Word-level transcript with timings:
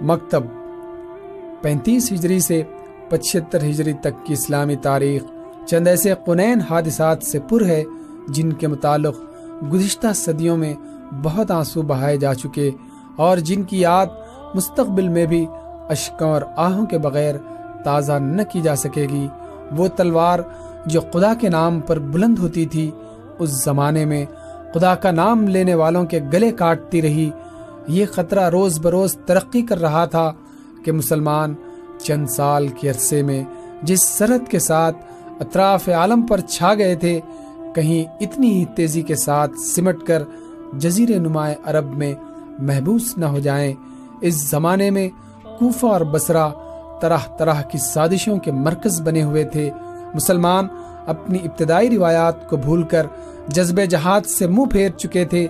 مکتب 0.00 0.42
پینتیس 1.62 2.12
ہجری 2.12 2.40
سے 2.40 2.62
پچہتر 3.10 3.62
ہجری 3.62 3.92
تک 3.92 4.24
کی 4.26 4.32
اسلامی 4.32 4.76
تاریخ 4.76 5.22
چند 5.66 5.88
ایسے 5.88 6.14
قنین 6.26 6.60
حادثات 6.60 7.22
سے 7.22 7.38
پر 7.40 7.64
ہے 7.64 7.82
جن 8.28 8.52
کے 8.52 8.66
متعلق 8.66 9.18
گزشتہ 9.72 10.06
صدیوں 10.14 10.56
میں 10.56 10.74
بہت 11.22 11.50
آنسو 11.50 11.82
بہائے 11.82 12.16
جا 12.16 12.34
چکے 12.34 12.70
اور 13.16 13.36
جن 13.36 13.62
کی 13.62 13.80
یاد 13.80 14.06
مستقبل 14.54 15.08
میں 15.08 15.26
بھی 15.26 15.46
اشکوں 15.88 16.30
اور 16.30 16.42
آہوں 16.56 16.86
کے 16.86 16.98
بغیر 16.98 17.34
تازہ 17.84 18.12
نہ 18.12 18.42
کی 18.52 18.60
جا 18.60 18.76
سکے 18.76 19.06
گی۔ 19.10 19.28
وہ 19.76 19.88
تلوار 19.88 20.38
جو 20.86 21.00
خدا 21.00 21.34
کے 21.34 21.48
نام 21.48 21.80
پر 21.80 21.98
بلند 21.98 22.38
ہوتی 22.38 22.66
تھی، 22.66 22.90
اس 23.38 23.64
زمانے 23.64 24.04
میں 24.04 24.26
خدا 24.74 24.94
کا 24.94 25.10
نام 25.10 25.48
لینے 25.48 25.74
والوں 25.74 26.04
کے 26.04 26.20
گلے 26.32 26.50
کاٹتی 26.50 27.02
رہی۔ 27.02 27.30
یہ 27.86 28.06
خطرہ 28.06 28.50
روز 28.50 28.78
بروز 28.78 29.16
ترقی 29.26 29.62
کر 29.62 29.80
رہا 29.80 30.04
تھا 30.04 30.32
کہ 30.84 30.92
مسلمان 30.92 31.54
چند 31.98 32.26
سال 32.26 32.68
کے 32.68 32.88
عرصے 32.88 33.22
میں 33.22 33.44
جس 33.82 34.08
سرحد 34.08 34.48
کے 34.48 34.58
ساتھ 34.58 34.96
اطراف 35.40 35.88
عالم 35.88 36.22
پر 36.22 36.40
چھا 36.40 36.74
گئے 36.74 36.94
تھے 36.94 37.20
کہیں 37.74 38.16
اتنی 38.20 38.50
ہی 38.50 38.64
تیزی 38.64 39.02
کے 39.02 39.14
ساتھ 39.14 39.58
سمٹ 39.58 40.02
کر 40.06 40.22
جزیر 40.72 41.18
نمائے 41.18 41.54
عرب 41.64 41.96
میں 41.96 42.14
محبوس 42.58 43.18
نہ 43.18 43.24
ہو 43.24 43.38
جائیں، 43.38 43.74
اس 44.20 44.50
زمانے 44.50 44.90
میں 44.90 45.08
کوفہ 45.58 45.86
اور 45.86 46.00
بسرا 46.00 46.48
طرح 47.00 47.18
طرح 47.38 47.62
کی 47.62 47.78
سازشوں 47.78 48.36
کے 48.36 48.52
مرکز 48.52 49.00
بنے 49.02 49.22
ہوئے 49.22 49.44
تھے۔ 49.44 49.70
مسلمان 50.14 50.66
اپنی 51.06 51.38
ابتدائی 51.44 51.90
روایات 51.90 52.50
کو 52.50 52.56
بھول 52.56 52.82
کر 52.82 53.06
جذب 53.48 53.80
جہاد 53.90 54.26
سے 54.26 54.46
منہ 54.46 54.64
پھیر 54.64 54.90
چکے 54.90 55.24
تھے۔ 55.24 55.46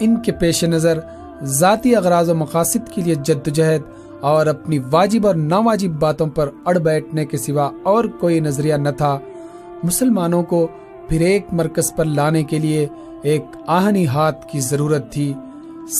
ان 0.00 0.22
کے 0.22 0.32
پیش 0.32 0.64
نظر 0.64 0.98
ذاتی 1.42 1.96
اغراض 1.96 2.30
و 2.30 2.34
مقاصد 2.34 2.88
کے 2.94 3.02
لیے 3.02 3.14
جدوجہد 3.14 3.82
اور 4.20 4.46
اپنی 4.46 4.78
واجب 4.90 5.26
اور 5.26 5.34
ناواجب 5.34 5.88
باتوں 5.88 6.26
پر 6.26 6.50
اڑ 6.64 6.78
بیٹھنے 6.78 7.26
کے 7.26 7.36
سوا 7.36 7.70
اور 7.82 8.04
کوئی 8.04 8.40
نظریہ 8.40 8.74
نہ 8.74 8.88
تھا۔ 8.88 9.18
مسلمانوں 9.82 10.42
کو 10.42 10.68
پھر 11.08 11.20
ایک 11.20 11.46
مرکز 11.52 11.94
پر 11.96 12.04
لانے 12.04 12.42
کے 12.44 12.58
لیے 12.58 12.86
ایک 13.22 13.44
آہنی 13.66 14.06
ہاتھ 14.06 14.46
کی 14.48 14.60
ضرورت 14.60 15.12
تھی۔ 15.12 15.34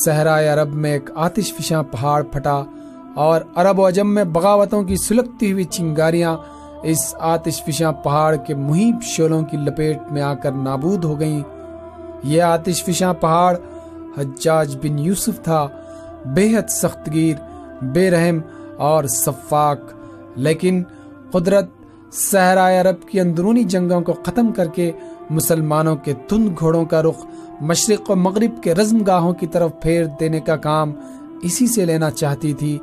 صحرائے 0.04 0.48
عرب 0.48 0.74
میں 0.74 0.92
ایک 0.92 1.10
آتش 1.14 1.54
فشاں 1.54 1.82
پہاڑ 1.82 2.22
پھٹا 2.22 2.62
اور 3.14 3.40
عرب 3.54 3.78
و 3.78 3.88
عجم 3.88 4.14
میں 4.14 4.24
بغاوتوں 4.24 4.82
کی 4.82 4.96
سلگتی 4.96 5.52
ہوئی 5.52 5.64
چنگاریاں 5.64 6.36
اس 6.82 7.14
آتش 7.18 7.62
فشاں 7.64 7.92
پہاڑ 7.92 8.36
کے 8.36 8.54
محیب 8.54 9.02
شولوں 9.02 9.42
کی 9.42 9.56
لپیٹ 9.56 9.98
میں 10.10 10.22
آ 10.22 10.34
کر 10.34 10.52
نابود 10.52 11.04
ہو 11.04 11.20
گئیں۔ 11.20 11.42
یہ 12.22 12.42
آتش 12.42 12.84
فشاں 12.84 13.14
پہاڑ 13.14 13.56
حجاج 14.18 14.76
بن 14.76 14.98
یوسف 14.98 15.42
تھا۔ 15.42 15.66
بے 16.26 16.56
حد 16.56 16.70
سخت 16.70 17.12
گیر 17.12 17.36
بے 17.82 18.10
رحم 18.10 18.38
اور 18.78 19.04
صفاق 19.04 19.78
لیکن 20.36 20.82
قدرت 21.30 21.66
صحرائے 22.14 22.78
عرب 22.78 23.08
کی 23.08 23.20
اندرونی 23.20 23.64
جنگوں 23.64 24.00
کو 24.00 24.12
ختم 24.12 24.52
کر 24.52 24.66
کے 24.66 24.92
مسلمانوں 25.30 25.96
کے 25.96 26.14
تند 26.28 26.48
گھوڑوں 26.58 26.84
کا 26.84 27.02
رخ 27.02 27.26
مشرق 27.60 28.10
و 28.10 28.16
مغرب 28.16 28.62
کے 28.62 28.74
رزم 28.74 28.98
گاہوں 28.98 29.32
کی 29.32 29.46
طرف 29.46 29.70
پھیر 29.82 30.04
دینے 30.04 30.40
کا 30.40 30.56
کام 30.56 30.92
اسی 31.42 31.66
سے 31.66 31.84
لینا 31.84 32.10
چاہتی 32.10 32.52
تھی۔ 32.52 32.78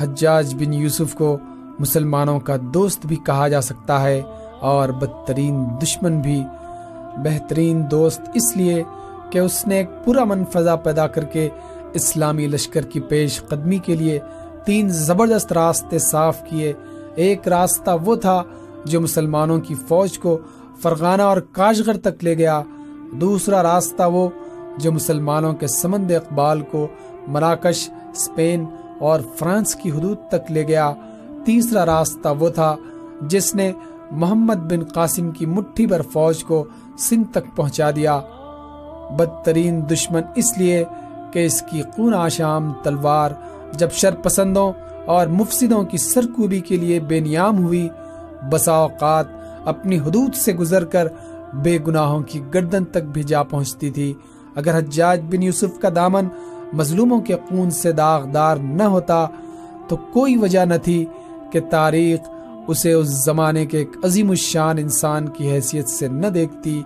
حجاج 0.00 0.54
بن 0.54 0.74
یوسف 0.74 1.14
کو 1.14 1.38
مسلمانوں 1.78 2.40
کا 2.40 2.56
دوست 2.74 3.06
بھی 3.06 3.16
کہا 3.16 3.48
جا 3.48 3.60
سکتا 3.60 4.02
ہے 4.02 4.22
اور 4.60 4.88
بدترین 4.88 5.64
دشمن 5.82 6.20
بھی۔ 6.20 6.44
بہترین 7.16 7.90
دوست 7.90 8.22
اس 8.34 8.56
لیے 8.56 8.82
کہ 9.30 9.38
اس 9.38 9.66
نے 9.66 9.76
ایک 9.76 9.90
پورا 10.04 10.24
من 10.24 10.44
فضا 10.44 10.76
پیدا 10.76 11.06
کر 11.06 11.24
کے 11.24 11.48
اسلامی 11.92 12.46
لشکر 12.46 12.82
کی 12.82 13.00
پیش 13.00 13.42
قدمی 13.42 13.78
کے 13.78 13.96
لیے 13.96 14.18
تین 14.64 14.88
زبردست 14.88 15.52
راستے 15.52 15.98
صاف 15.98 16.44
کیے۔ 16.44 16.72
ایک 17.14 17.48
راستہ 17.48 17.90
وہ 18.04 18.16
تھا 18.16 18.42
جو 18.84 19.00
مسلمانوں 19.00 19.58
کی 19.58 19.74
فوج 19.74 20.18
کو 20.18 20.38
فرغانہ 20.82 21.22
اور 21.22 21.36
کاشغر 21.36 21.96
تک 21.96 22.24
لے 22.24 22.38
گیا۔ 22.38 22.62
دوسرا 23.12 23.62
راستہ 23.62 24.02
وہ 24.02 24.28
جو 24.78 24.92
مسلمانوں 24.92 25.52
کے 25.52 25.66
سمند 25.66 26.10
اقبال 26.10 26.60
کو 26.60 26.86
مراکش 27.28 27.90
اسپین 27.90 28.64
اور 29.00 29.20
فرانس 29.38 29.74
کی 29.74 29.90
حدود 29.90 30.16
تک 30.28 30.52
لے 30.52 30.66
گیا۔ 30.68 30.92
تیسرا 31.44 31.86
راستہ 31.86 32.28
وہ 32.38 32.48
تھا 32.48 32.76
جس 33.20 33.54
نے 33.54 33.72
محمد 34.10 34.72
بن 34.72 34.84
قاسم 34.84 35.30
کی 35.30 35.46
مٹھی 35.46 35.86
بھر 35.86 36.02
فوج 36.02 36.44
کو 36.44 36.64
سندھ 36.98 37.30
تک 37.30 37.56
پہنچا 37.56 37.90
دیا۔ 37.90 38.20
بدترین 39.18 39.90
دشمن 39.90 40.22
اس 40.34 40.58
لیے 40.58 40.84
کہ 41.32 41.46
اس 41.46 41.62
کی 41.62 41.82
خون 41.82 42.14
آشام، 42.14 42.72
تلوار، 42.82 43.30
جب 43.72 43.90
شر 43.92 44.14
پسندوں 44.14 44.72
اور 45.06 45.26
مفسدوں 45.26 45.82
کی 45.82 45.98
سرکوبی 45.98 46.60
کے 46.60 46.76
لیے 46.76 47.00
بے 47.00 47.20
نیام 47.20 47.64
ہوئی 47.64 47.88
بسا 48.52 48.72
اوقات 48.72 49.26
اپنی 49.64 49.98
حدود 49.98 50.34
سے 50.34 50.54
گزر 50.54 50.84
کر 50.84 51.08
بے 51.52 51.78
گناہوں 51.86 52.20
کی 52.20 52.40
گردن 52.54 52.84
تک 52.84 53.02
بھی 53.12 53.22
جا 53.22 53.42
پہنچتی 53.42 53.90
تھی۔ 53.90 54.14
اگر 54.54 54.78
حجاج 54.78 55.20
بن 55.30 55.42
یوسف 55.42 55.80
کا 55.80 55.88
دامن 55.94 56.28
مظلوموں 56.72 57.20
کے 57.20 57.36
خون 57.48 57.70
سے 57.70 57.92
داغدار 57.92 58.56
نہ 58.56 58.82
ہوتا 58.82 59.26
تو 59.88 59.96
کوئی 59.96 60.36
وجہ 60.36 60.64
نہ 60.64 60.74
تھی 60.82 61.06
کہ 61.52 61.60
تاریخ 61.70 62.30
اسے 62.68 62.92
اس 62.92 63.06
زمانے 63.06 63.66
کے 63.66 63.78
ایک 63.78 63.90
عظیم 64.04 64.30
الشان 64.30 64.78
انسان 64.78 65.28
کی 65.28 65.50
حیثیت 65.50 65.88
سے 65.88 66.08
نہ 66.08 66.26
دیکھتی۔ 66.26 66.82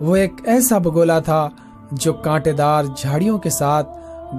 وہ 0.00 0.16
ایک 0.16 0.32
ایسا 0.44 0.78
بگولا 0.78 1.18
تھا 1.18 1.48
جو 1.92 2.12
کانٹے 2.12 2.52
دار 2.52 2.84
جھاڑیوں 2.96 3.38
کے 3.38 3.50
ساتھ 3.50 3.88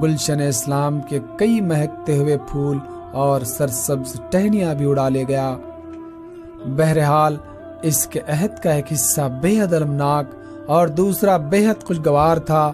گلشن 0.03 0.41
اسلام 0.41 1.01
کے 1.01 1.19
کئی 1.37 1.61
مہکتے 1.61 2.17
ہوئے 2.17 2.37
پھول 2.51 2.77
اور 3.13 3.41
سرسبز 3.41 4.21
ٹہنیاں 4.29 4.75
بھی 4.75 4.85
اڑا 4.89 5.09
لے 5.09 5.23
گیا۔ 5.27 5.55
بہرحال، 6.65 7.37
اس 7.81 8.07
کے 8.07 8.19
عہد 8.27 8.63
کا 8.63 8.71
ایک 8.71 8.93
حصہ 8.93 9.21
بے 9.41 9.61
حد 9.61 9.73
المناک 9.73 10.25
اور 10.67 10.87
دوسرا 10.87 11.37
بے 11.37 11.67
حد 11.67 11.83
خوشگوار 11.83 12.37
تھا۔ 12.37 12.71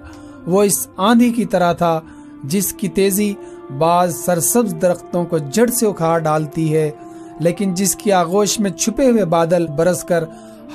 وہ 0.47 0.63
اس 0.63 0.87
آندھی 0.97 1.29
کی 1.29 1.45
طرح 1.45 1.73
تھا، 1.73 1.99
جس 2.43 2.73
کی 2.73 2.87
تیزی 2.87 3.33
بعض 3.77 4.15
سرسبز 4.15 4.75
درختوں 4.81 5.25
کو 5.25 5.37
جڑ 5.37 5.67
سے 5.67 5.85
اکھاڑ 5.85 6.19
ڈالتی 6.19 6.75
ہے، 6.75 6.91
لیکن 7.39 7.73
جس 7.73 7.95
کی 7.95 8.11
آغوش 8.11 8.59
میں 8.59 8.71
چھپے 8.71 9.09
ہوئے 9.09 9.25
بادل 9.25 9.67
برس 9.67 10.03
کر 10.03 10.23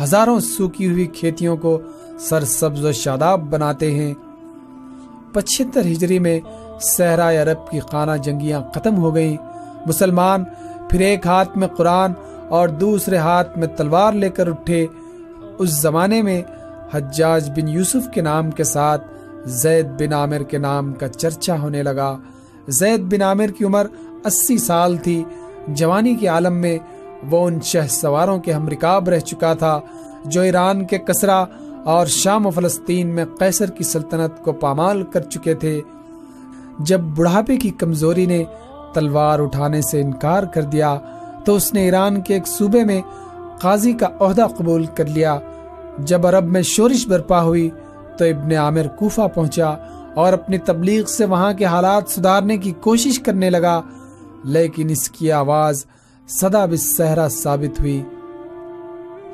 ہزاروں 0.02 0.40
سوکی 0.40 0.90
ہوئی 0.90 1.06
کھیتیوں 1.06 1.56
کو 1.56 1.78
سرسبز 2.20 2.84
و 2.84 2.92
شاداب 2.92 3.40
بناتے 3.40 3.90
ہیں۔ 3.90 4.14
پچہتر 5.32 5.80
ہجری 5.80 6.18
میں 6.18 6.40
صحرا 6.80 7.30
عرب 7.32 7.70
کی 7.70 7.80
خانہ 7.80 8.16
جنگیاں 8.16 8.60
ختم 8.74 8.96
ہو 8.96 9.14
گئیں۔ 9.14 9.36
مسلمان 9.86 10.44
پھر 10.90 11.00
ایک 11.00 11.26
ہاتھ 11.26 11.58
میں 11.58 11.68
قرآن 11.68 12.12
اور 12.48 12.68
دوسرے 12.68 13.16
ہاتھ 13.16 13.58
میں 13.58 13.66
تلوار 13.66 14.12
لے 14.12 14.28
کر 14.28 14.48
اٹھے، 14.48 14.86
اس 15.58 15.82
زمانے 15.82 16.22
میں 16.22 16.42
حجاج 16.92 17.50
بن 17.50 17.68
یوسف 17.68 18.10
کے 18.14 18.20
نام 18.20 18.50
کے 18.50 18.64
ساتھ 18.64 19.06
زید 19.44 19.86
بن 19.86 20.12
عامر 20.12 20.42
کے 20.42 20.58
نام 20.58 20.92
کا 20.92 21.08
چرچا 21.08 21.58
ہونے 21.58 21.82
لگا۔ 21.82 22.16
زید 22.68 23.00
بن 23.00 23.22
عامر 23.22 23.46
کی 23.58 23.64
عمر 23.64 23.86
اسی 24.24 24.58
سال 24.58 24.96
تھی۔ 24.96 25.24
جوانی 25.68 26.14
کے 26.14 26.26
عالم 26.26 26.54
میں 26.54 26.78
وہ 27.30 27.46
ان 27.46 27.60
شہ 27.60 27.86
سواروں 27.88 28.38
کے 28.38 28.52
ہم 28.52 28.68
رکاب 28.68 29.08
رہ 29.08 29.18
چکا 29.18 29.54
تھا، 29.54 29.80
جو 30.24 30.40
ایران 30.40 30.84
کے 30.84 30.98
کسرا 30.98 31.44
اور 31.84 32.06
شام 32.06 32.46
و 32.46 32.50
فلسطین 32.50 33.06
میں 33.06 33.24
قیصر 33.38 33.70
کی 33.70 33.84
سلطنت 33.84 34.44
کو 34.44 34.52
پامال 34.52 35.02
کر 35.02 35.20
چکے 35.20 35.54
تھے۔ 35.54 35.80
جب 36.78 37.00
بڑھاپے 37.00 37.56
کی 37.56 37.70
کمزوری 37.70 38.26
نے 38.26 38.44
تلوار 38.94 39.38
اٹھانے 39.38 39.80
سے 39.80 40.00
انکار 40.00 40.42
کر 40.42 40.62
دیا 40.62 40.98
تو 41.46 41.54
اس 41.54 41.72
نے 41.74 41.84
ایران 41.84 42.20
کے 42.20 42.34
ایک 42.34 42.46
صوبے 42.46 42.84
میں 42.84 43.00
قاضی 43.60 43.92
کا 43.92 44.08
عہدہ 44.20 44.46
قبول 44.56 44.84
کر 44.94 45.06
لیا۔ 45.06 45.38
جب 45.98 46.26
عرب 46.26 46.44
میں 46.44 46.62
شورش 46.62 47.06
برپا 47.08 47.42
ہوئی 47.42 47.68
تو 48.18 48.24
ابن 48.24 48.52
عامر 48.52 48.86
کوفہ 48.98 49.26
پہنچا 49.34 49.68
اور 50.14 50.32
اپنی 50.32 50.58
تبلیغ 50.58 51.04
سے 51.04 51.24
وہاں 51.24 51.52
کے 51.52 51.64
حالات 51.64 52.08
سدھارنے 52.08 52.56
کی 52.58 52.72
کوشش 52.80 53.18
کرنے 53.20 53.50
لگا، 53.50 53.80
لیکن 54.44 54.90
اس 54.90 55.10
کی 55.10 55.32
آواز 55.32 55.84
صدا 56.28 56.64
بس 56.66 57.00
ثابت 57.32 57.80
ہوئی۔ 57.80 58.02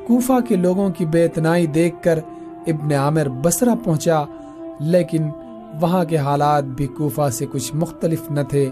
کوفہ 0.07 0.39
کے 0.49 0.57
لوگوں 0.57 0.89
کی 0.91 1.07
بے 1.07 1.25
اتنائی 1.25 1.67
دیکھ 1.67 2.03
کر 2.03 2.19
ابن 2.67 2.93
عامر 2.93 3.29
بسرا 3.43 3.75
پہنچا، 3.85 4.23
لیکن 4.81 5.29
وہاں 5.81 6.05
کے 6.05 6.17
حالات 6.17 6.65
بھی 6.65 6.87
کوفہ 6.87 7.29
سے 7.33 7.47
کچھ 7.53 7.75
مختلف 7.75 8.31
نہ 8.31 8.41
تھے۔ 8.49 8.69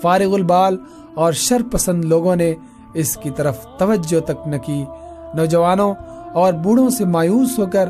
فارغ 0.00 0.34
البال 0.34 0.76
اور 1.14 1.32
شر 1.32 1.62
پسند 1.72 2.04
لوگوں 2.04 2.36
نے 2.36 2.52
اس 2.94 3.16
کی 3.16 3.30
طرف 3.30 3.66
توجہ 3.78 4.20
تک 4.20 4.48
نہ 4.48 4.56
کی۔ 4.56 4.84
نوجوانوں 5.34 5.94
اور 6.32 6.52
بوڑھوں 6.52 6.90
سے 6.90 7.04
مایوس 7.04 7.58
ہو 7.58 7.66
کر 7.72 7.88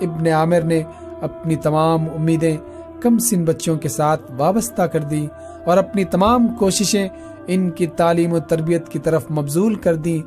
ابن 0.00 0.26
عامر 0.26 0.60
نے 0.60 0.82
اپنی 1.20 1.56
تمام 1.56 2.04
امیدیں 2.14 2.56
کم 3.00 3.18
سن 3.18 3.44
بچوں 3.44 3.76
کے 3.76 3.88
ساتھ 3.88 4.22
وابستہ 4.38 4.82
کر 4.82 5.00
دی 5.00 5.26
اور 5.64 5.76
اپنی 5.76 6.04
تمام 6.04 6.48
کوششیں 6.48 7.08
ان 7.46 7.70
کی 7.70 7.86
تعلیم 7.86 8.32
و 8.32 8.38
تربیت 8.38 8.88
کی 8.88 8.98
طرف 8.98 9.30
مبزول 9.30 9.74
کر 9.74 9.94
دی 9.94 10.22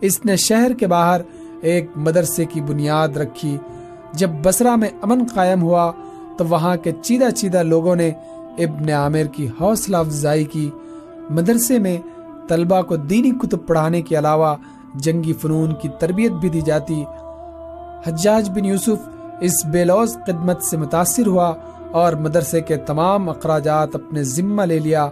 اس 0.00 0.24
نے 0.24 0.36
شہر 0.36 0.72
کے 0.72 0.86
باہر 0.86 1.20
ایک 1.60 1.90
مدرسے 1.96 2.44
کی 2.44 2.60
بنیاد 2.60 3.08
رکھی۔ 3.08 3.56
جب 4.12 4.30
بسرا 4.42 4.76
میں 4.76 4.88
امن 5.02 5.24
قائم 5.34 5.62
ہوا 5.62 5.92
تو 6.36 6.46
وہاں 6.46 6.76
کے 6.76 6.92
چیدہ 7.02 7.30
چیدہ 7.30 7.62
لوگوں 7.62 7.96
نے 7.96 8.10
ابن 8.58 8.90
عامر 8.90 9.24
کی 9.32 9.48
حوصلہ 9.60 9.96
افزائی 9.96 10.44
کی۔ 10.44 10.70
مدرسے 11.30 11.78
میں 11.78 11.98
طلبہ 12.52 12.82
کو 12.82 12.96
دینی 12.96 13.30
کتب 13.30 13.66
پڑھانے 13.66 14.02
کے 14.02 14.18
علاوہ 14.18 14.56
جنگی 14.94 15.32
فنون 15.32 15.74
کی 15.74 15.88
تربیت 15.88 16.32
بھی 16.32 16.48
دی 16.48 16.60
جاتی۔ 16.60 17.04
حجاج 18.06 18.50
بن 18.50 18.64
یوسف 18.64 19.08
اس 19.40 19.66
بے 19.66 19.84
لوز 19.84 20.18
خدمت 20.26 20.62
سے 20.62 20.76
متاثر 20.76 21.26
ہوا 21.26 21.54
اور 21.90 22.12
مدرسے 22.12 22.60
کے 22.60 22.76
تمام 22.76 23.28
اخراجات 23.28 23.88
اپنے 23.94 24.22
ذمہ 24.22 24.62
لے 24.62 24.78
لیا۔ 24.78 25.08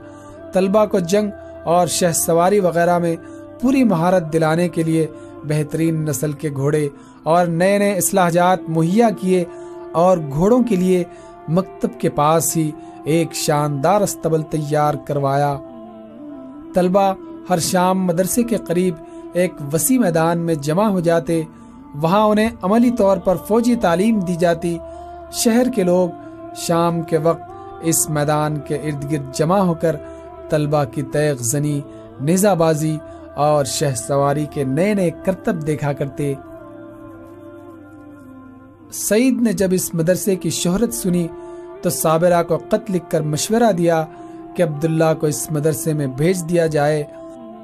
طلبہ 0.52 0.87
کو 0.87 0.98
جنگ 0.98 1.31
اور 1.64 1.87
شہ 1.87 2.12
سواری 2.14 2.60
وغیرہ 2.60 2.98
میں 2.98 3.16
پوری 3.60 3.84
مہارت 3.84 4.32
دلانے 4.32 4.69
کے 4.69 4.82
لیے 4.82 5.06
بہترین 5.44 6.04
نسل 6.04 6.32
کے 6.32 6.50
گھوڑے 6.50 6.88
اور 7.22 7.46
نئے 7.46 7.78
نئے 7.78 7.94
اصلاحات 7.94 8.58
مہیا 8.69 9.10
کیے 9.10 9.44
اور 9.92 10.19
گھوڑوں 10.19 10.62
کے 10.62 10.76
لیے 10.76 11.04
مکتب 11.48 12.00
کے 12.00 12.08
پاس 12.08 12.56
ہی 12.56 12.70
ایک 13.04 13.34
شاندار 13.34 14.00
استبل 14.00 14.42
تیار 14.42 14.94
کروایا۔ 15.06 15.56
طلبہ 16.75 17.12
ہر 17.50 17.58
شام 17.58 18.05
مدرسے 18.05 18.43
کے 18.43 18.56
قریب 18.56 18.94
ایک 19.32 19.55
وسیع 19.73 19.99
میدان 19.99 20.38
میں 20.38 20.55
جمع 20.55 20.85
ہو 20.85 21.00
جاتے، 21.00 21.43
وہاں 21.94 22.25
انہیں 22.26 22.49
عملی 22.62 22.91
طور 22.91 23.17
پر 23.17 23.37
فوجی 23.37 23.76
تعلیم 23.76 24.20
دی 24.20 24.35
جاتی۔ 24.35 24.79
شہر 25.32 25.67
کے 25.75 25.82
لوگ 25.82 26.08
شام 26.56 27.02
کے 27.02 27.19
وقت 27.19 27.43
اس 27.82 28.11
میدان 28.11 28.58
کے 28.61 28.76
ارد 28.76 29.12
گرد 29.12 29.35
جمع 29.35 29.58
ہو 29.58 29.75
کر 29.75 29.97
طلبہ 30.49 30.85
کی 30.85 31.02
تیغ 31.02 31.37
زنی، 31.41 31.81
نیزہ 32.20 32.55
بازی 32.55 32.97
اور 33.35 33.64
شہ 33.64 33.94
سواری 33.97 34.47
کے 34.50 34.64
نئے 34.64 34.94
نئے 34.94 35.11
کرتب 35.25 35.67
دیکھا 35.67 35.93
کرتے۔ 35.93 36.35
سعید 38.93 39.43
نے 39.43 39.52
جب 39.52 39.69
اس 39.70 39.94
مدرسے 39.94 40.37
کی 40.37 40.50
شہرت 40.50 40.94
سنی 40.94 41.29
تو 41.82 41.91
صابرہ 41.91 42.43
کو 42.43 42.56
قط 42.69 42.91
لکھ 42.91 43.11
کر 43.11 43.20
مشورہ 43.20 43.73
دیا 43.73 44.05
کہ 44.55 44.62
عبداللہ 44.62 45.14
کو 45.20 45.26
اس 45.26 45.50
مدرسے 45.50 45.93
میں 45.93 46.06
بھیج 46.06 46.49
دیا 46.49 46.67
جائے۔ 46.67 47.02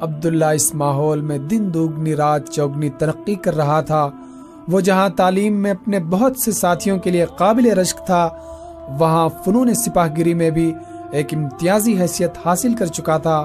عبداللہ 0.00 0.44
اس 0.44 0.74
ماحول 0.74 1.20
میں 1.20 1.38
دن 1.38 1.74
دوگنی، 1.74 2.16
رات 2.16 2.48
چوگنی 2.48 2.90
ترقی 2.90 3.34
کر 3.34 3.56
رہا 3.56 3.80
تھا۔ 3.80 4.10
وہ 4.68 4.80
جہاں 4.80 5.08
تعلیم 5.08 5.54
میں 5.54 5.70
اپنے 5.70 5.98
بہت 6.00 6.36
سے 6.36 6.52
ساتھیوں 6.52 6.98
کے 6.98 7.10
لیے 7.10 7.26
قابل 7.36 7.66
رشک 7.66 8.06
تھا، 8.06 8.28
وہاں 8.98 9.28
فنون 9.44 9.74
سپاہ 9.74 10.08
گری 10.18 10.34
میں 10.34 10.50
بھی 10.50 10.74
ایک 11.10 11.34
امتیازی 11.34 12.00
حیثیت 12.00 12.30
حاصل 12.44 12.74
کر 12.74 12.86
چکا 12.86 13.18
تھا۔ 13.18 13.44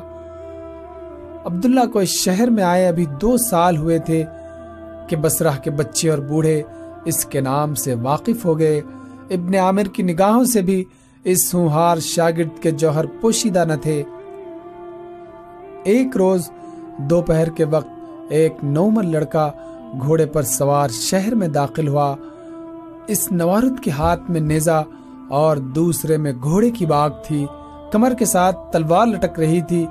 عبداللہ 1.45 1.85
کو 1.93 1.99
اس 1.99 2.09
شہر 2.09 2.49
میں 2.49 2.63
آئے 2.63 2.87
ابھی 2.87 3.05
دو 3.05 3.37
سال 3.37 3.77
ہوئے 3.77 3.99
تھے 3.99 4.23
کہ 5.09 5.15
بسرہ 5.15 5.51
کے 5.63 5.71
بچے 5.71 6.09
اور 6.09 6.17
بوڑھے 6.17 6.61
اس 7.05 7.25
کے 7.25 7.41
نام 7.41 7.75
سے 7.75 7.93
واقف 7.93 8.45
ہو 8.45 8.59
گئے۔ 8.59 8.81
ابن 9.29 9.55
عامر 9.55 9.83
کی 9.83 10.03
نگاہوں 10.03 10.45
سے 10.45 10.61
بھی 10.61 10.83
اس 11.23 11.53
ہونہار 11.53 11.97
شاگرد 11.97 12.63
کے 12.63 12.71
جوہر 12.71 13.05
پوشیدہ 13.21 13.65
نہ 13.67 13.73
تھے۔ 13.81 14.03
ایک 15.83 16.17
روز 16.17 16.51
دوپہر 16.97 17.49
کے 17.49 17.65
وقت 17.65 17.87
ایک 18.29 18.55
نومر 18.63 19.03
لڑکا 19.03 19.51
گھوڑے 20.01 20.25
پر 20.25 20.43
سوار 20.43 20.89
شہر 20.89 21.35
میں 21.35 21.47
داخل 21.47 21.87
ہوا۔ 21.87 22.15
اس 23.07 23.31
نوارد 23.31 23.83
کے 23.83 23.91
ہاتھ 23.91 24.31
میں 24.31 24.41
نیزا 24.41 24.81
اور 25.29 25.57
دوسرے 25.57 26.17
میں 26.17 26.33
گھوڑے 26.43 26.69
کی 26.69 26.85
باغ 26.85 27.09
تھی۔ 27.27 27.45
کمر 27.91 28.13
کے 28.13 28.25
ساتھ 28.25 28.57
تلوار 28.71 29.07
لٹک 29.07 29.39
رہی 29.39 29.61
تھی۔ 29.61 29.85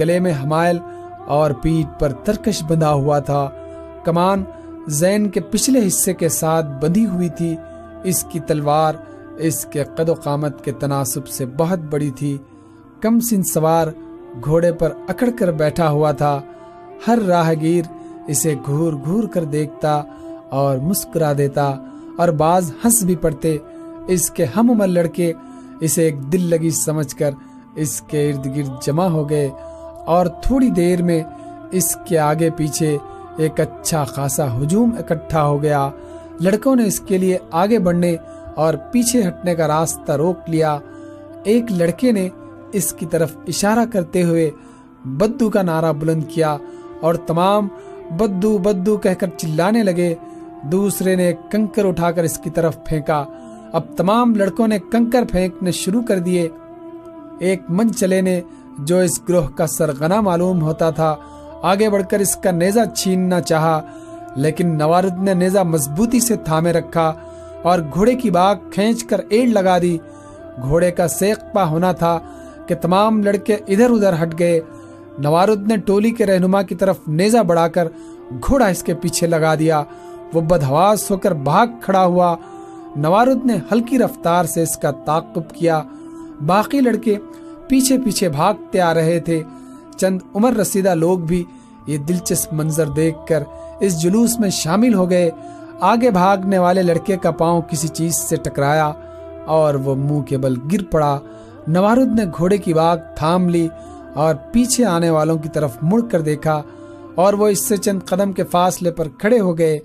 گلے 0.00 0.18
میں 0.18 0.32
حمائل 0.44 0.78
اور 1.26 1.50
پیٹ 1.50 2.00
پر 2.00 2.12
ترکش 2.12 2.62
بندھا 2.68 2.92
ہوا 2.92 3.18
تھا۔ 3.18 3.50
کمان 4.04 4.44
زین 4.88 5.30
کے 5.30 5.40
پچھلے 5.40 5.86
حصے 5.86 6.14
کے 6.14 6.28
ساتھ 6.28 6.66
بندھی 6.82 7.06
ہوئی 7.06 7.28
تھی۔ 7.28 7.56
اس 8.04 8.24
کی 8.24 8.40
تلوار 8.40 8.94
اس 9.38 9.64
کے 9.64 9.84
قد 9.84 10.08
و 10.08 10.14
قامت 10.14 10.64
کے 10.64 10.72
تناسب 10.72 11.28
سے 11.28 11.46
بہت 11.46 11.78
بڑی 11.78 12.10
تھی۔ 12.10 12.38
کم 13.00 13.20
سن 13.20 13.42
سوار 13.42 13.86
گھوڑے 14.44 14.72
پر 14.72 14.92
اکڑ 15.08 15.28
کر 15.38 15.50
بیٹھا 15.50 15.90
ہوا 15.90 16.12
تھا۔ 16.12 16.40
ہر 17.06 17.18
راہ 17.26 17.52
گیر 17.60 17.84
اسے 18.26 18.54
گھور 18.66 18.92
گھور 18.92 19.24
کر 19.24 19.44
دیکھتا 19.44 20.02
اور 20.50 20.78
مسکرا 20.78 21.32
دیتا 21.38 21.74
اور 22.18 22.28
بعض 22.28 22.72
ہنس 22.84 23.02
بھی 23.02 23.16
پڑتے۔ 23.16 23.56
اس 24.06 24.30
کے 24.30 24.44
ہم 24.44 24.70
عمر 24.70 24.86
لڑکے 24.86 25.32
اسے 25.80 26.02
ایک 26.02 26.32
دل 26.32 26.42
لگی 26.50 26.70
سمجھ 26.70 27.16
کر 27.16 27.30
اس 27.74 28.00
کے 28.00 28.30
ارد 28.30 28.46
گرد 28.56 28.82
جمع 28.86 29.04
ہو 29.04 29.30
گئے 29.30 29.50
اور 30.06 30.26
تھوڑی 30.26 30.70
دیر 30.70 31.02
میں 31.02 31.22
اس 31.70 31.96
کے 31.96 32.18
آگے 32.18 32.50
پیچھے 32.50 32.96
ایک 33.36 33.60
اچھا 33.60 34.04
خاصا 34.04 34.46
ہجوم 34.58 34.90
اکٹھا 34.98 35.46
ہو 35.46 35.62
گیا۔ 35.62 35.88
لڑکوں 36.40 36.76
نے 36.76 36.86
اس 36.86 37.00
کے 37.00 37.18
لیے 37.18 37.38
آگے 37.50 37.78
بڑھنے 37.78 38.16
اور 38.54 38.74
پیچھے 38.74 39.28
ہٹنے 39.28 39.54
کا 39.54 39.68
راستہ 39.68 40.12
روک 40.12 40.36
لیا۔ 40.46 40.78
ایک 41.44 41.72
لڑکے 41.72 42.12
نے 42.12 42.28
اس 42.72 42.92
کی 42.92 43.06
طرف 43.06 43.36
اشارہ 43.48 43.84
کرتے 43.92 44.22
ہوئے 44.22 44.50
بدو 45.04 45.50
کا 45.50 45.62
نعرہ 45.62 45.92
بلند 45.92 46.22
کیا 46.28 46.56
اور 47.00 47.14
تمام 47.14 47.68
بدو 48.18 48.58
بدو 48.58 48.96
کہہ 48.96 49.14
کر 49.18 49.26
چلانے 49.36 49.82
لگے۔ 49.82 50.14
دوسرے 50.62 51.16
نے 51.16 51.32
کنکر 51.50 51.84
اٹھا 51.84 52.10
کر 52.10 52.24
اس 52.24 52.38
کی 52.38 52.50
طرف 52.50 52.84
پھینکا۔ 52.84 53.24
اب 53.72 53.82
تمام 53.96 54.34
لڑکوں 54.34 54.68
نے 54.68 54.78
کنکر 54.78 55.24
پھینکنے 55.30 55.70
شروع 55.70 56.02
کر 56.02 56.18
دیے۔ 56.18 56.48
ایک 57.38 57.62
من 57.68 57.94
چلے 57.94 58.20
نے 58.20 58.40
جو 58.78 58.98
اس 58.98 59.20
گروہ 59.28 59.48
کا 59.48 59.66
سرغنا 59.66 60.20
معلوم 60.20 60.62
ہوتا 60.62 60.90
تھا، 60.90 61.16
آگے 61.62 61.90
بڑھ 61.90 62.02
کر 62.10 62.18
اس 62.18 62.36
کا 62.36 62.50
نیزہ 62.50 62.94
چھیننا 62.96 63.40
چاہا، 63.40 63.80
لیکن 64.36 64.78
نوارد 64.78 65.22
نے 65.22 65.34
نیزہ 65.34 65.58
مضبوطی 65.58 66.20
سے 66.20 66.36
تھامے 66.36 66.72
رکھا 66.72 67.12
اور 67.62 67.78
گھوڑے 67.94 68.14
کی 68.14 68.30
باغ 68.30 68.54
کھینچ 68.70 69.04
کر 69.04 69.20
ایڑ 69.28 69.48
لگا 69.48 69.78
دی۔ 69.82 69.98
گھوڑے 70.62 70.90
کا 70.90 71.08
سیکپا 71.08 71.64
ہونا 71.64 71.92
تھا۔ 71.92 72.18
کہ 72.72 72.80
تمام 72.80 73.22
لڑکے 73.22 73.56
ادھر 73.68 73.90
ادھر 73.90 74.22
ہٹ 74.22 74.38
گئے۔ 74.38 74.60
نوارد 75.18 75.66
نے 75.68 75.76
ٹولی 75.76 76.10
کے 76.10 76.26
رہنما 76.26 76.62
کی 76.62 76.74
طرف 76.74 76.98
نیزہ 77.06 77.38
بڑھا 77.38 77.68
کر 77.68 77.88
گھوڑا 78.30 78.66
اس 78.66 78.82
کے 78.82 78.94
پیچھے 78.94 79.26
لگا 79.26 79.54
دیا۔ 79.54 79.82
وہ 80.34 80.40
بدہواس 80.40 81.10
ہو 81.10 81.16
کر 81.16 81.32
بھاگ 81.32 81.66
کھڑا 81.82 82.04
ہوا۔ 82.04 82.36
نوارد 82.96 83.46
نے 83.46 83.56
ہلکی 83.72 83.98
رفتار 83.98 84.44
سے 84.44 84.62
اس 84.62 84.76
کا 84.76 84.90
تعقب 84.90 85.50
کیا۔ 85.50 85.82
باقی 86.46 86.80
لڑکے 86.80 87.16
پیچھے 87.68 87.98
پیچھے 87.98 88.28
بھاگتے 88.28 88.80
آ 88.80 88.94
رہے 88.94 89.20
تھے۔ 89.20 89.42
چند 89.96 90.18
عمر 90.34 90.52
رسیدہ 90.52 90.94
لوگ 90.94 91.18
بھی 91.18 91.44
یہ 91.86 91.98
دلچسپ 91.98 92.52
منظر 92.52 92.86
دیکھ 92.86 93.18
کر 93.28 93.42
اس 93.80 94.02
جلوس 94.02 94.38
میں 94.38 94.50
شامل 94.50 94.94
ہو 94.94 95.10
گئے۔ 95.10 95.30
آگے 95.80 96.10
بھاگنے 96.10 96.58
والے 96.58 96.82
لڑکے 96.82 97.16
کا 97.16 97.30
پاؤں 97.30 97.62
کسی 97.62 97.88
چیز 97.88 98.14
سے 98.14 98.36
ٹکرایا 98.36 98.92
اور 99.46 99.74
وہ 99.74 99.94
منہ 99.94 100.20
کے 100.20 100.38
بل 100.38 100.54
گر 100.72 100.84
پڑا۔ 100.90 101.18
نوارد 101.68 102.18
نے 102.18 102.24
گھوڑے 102.38 102.58
کی 102.58 102.74
باغ 102.74 102.96
تھام 103.14 103.48
لی 103.48 103.68
اور 104.14 104.34
پیچھے 104.52 104.84
آنے 104.84 105.10
والوں 105.10 105.38
کی 105.38 105.48
طرف 105.48 105.76
مڑ 105.82 106.00
کر 106.10 106.20
دیکھا 106.20 106.62
اور 107.14 107.32
وہ 107.32 107.48
اس 107.48 107.68
سے 107.68 107.76
چند 107.76 108.00
قدم 108.04 108.32
کے 108.32 108.44
فاصلے 108.44 108.90
پر 108.90 109.08
کھڑے 109.08 109.40
ہو 109.40 109.58
گئے۔ 109.58 109.78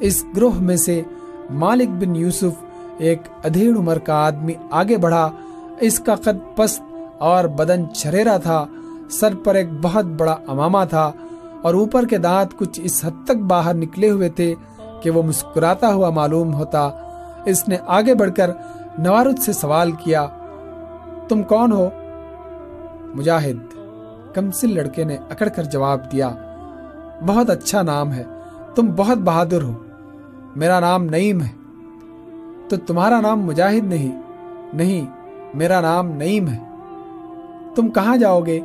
اس 0.00 0.24
گروہ 0.36 0.60
میں 0.60 0.76
سے 0.76 1.02
مالک 1.50 1.88
بن 1.88 2.16
یوسف 2.16 2.64
ایک 2.98 3.22
ادھیڑ 3.44 3.76
عمر 3.76 3.98
کا 3.98 4.14
آدمی 4.14 4.52
آگے 4.70 4.96
بڑھا۔ 4.96 5.30
اس 5.80 5.98
کا 5.98 6.14
قد 6.14 6.56
پست 6.56 6.82
اور 7.18 7.44
بدن 7.44 7.94
چھریرا 7.94 8.36
تھا۔ 8.36 8.64
سر 9.10 9.34
پر 9.34 9.54
ایک 9.54 9.68
بہت 9.82 10.04
بڑا 10.04 10.36
امامہ 10.48 10.78
تھا 10.90 11.12
اور 11.62 11.74
اوپر 11.74 12.06
کے 12.06 12.18
دانت 12.18 12.58
کچھ 12.58 12.80
اس 12.84 13.04
حد 13.04 13.24
تک 13.24 13.36
باہر 13.36 13.74
نکلے 13.74 14.10
ہوئے 14.10 14.28
تھے 14.28 14.54
کہ 15.02 15.10
وہ 15.10 15.22
مسکراتا 15.22 15.94
ہوا 15.94 16.10
معلوم 16.10 16.54
ہوتا۔ 16.54 16.90
اس 17.44 17.68
نے 17.68 17.76
آگے 17.86 18.14
بڑھ 18.14 18.30
کر 18.36 18.50
نوارد 18.98 19.38
سے 19.38 19.52
سوال 19.52 19.92
کیا۔ 19.92 20.26
تم 21.28 21.42
کون 21.42 21.72
ہو؟ 21.72 21.88
مجاہد 23.14 23.74
کمسل 24.34 24.74
لڑکے 24.74 25.04
نے 25.04 25.16
اکڑ 25.30 25.48
کر 25.48 25.62
جواب 25.62 26.12
دیا، 26.12 26.30
بہت 27.26 27.50
اچھا 27.50 27.82
نام 27.82 28.12
ہے، 28.12 28.24
تم 28.74 28.86
بہت 28.96 29.18
بہادر 29.18 29.62
ہو، 29.62 29.72
میرا 30.56 30.80
نام 30.80 31.04
نعیم 31.04 31.42
ہے۔ 31.42 31.48
تو 32.68 32.76
تمہارا 32.76 33.20
نام 33.20 33.40
مجاہد 33.40 33.84
نہیں 33.84 34.22
نہیں، 34.72 35.06
میرا 35.54 35.80
نام 35.80 36.10
نعیم 36.10 36.48
ہے۔ 36.48 36.58
تم 37.74 37.88
کہاں 37.88 38.16
جاؤ 38.16 38.40
گے؟ 38.40 38.60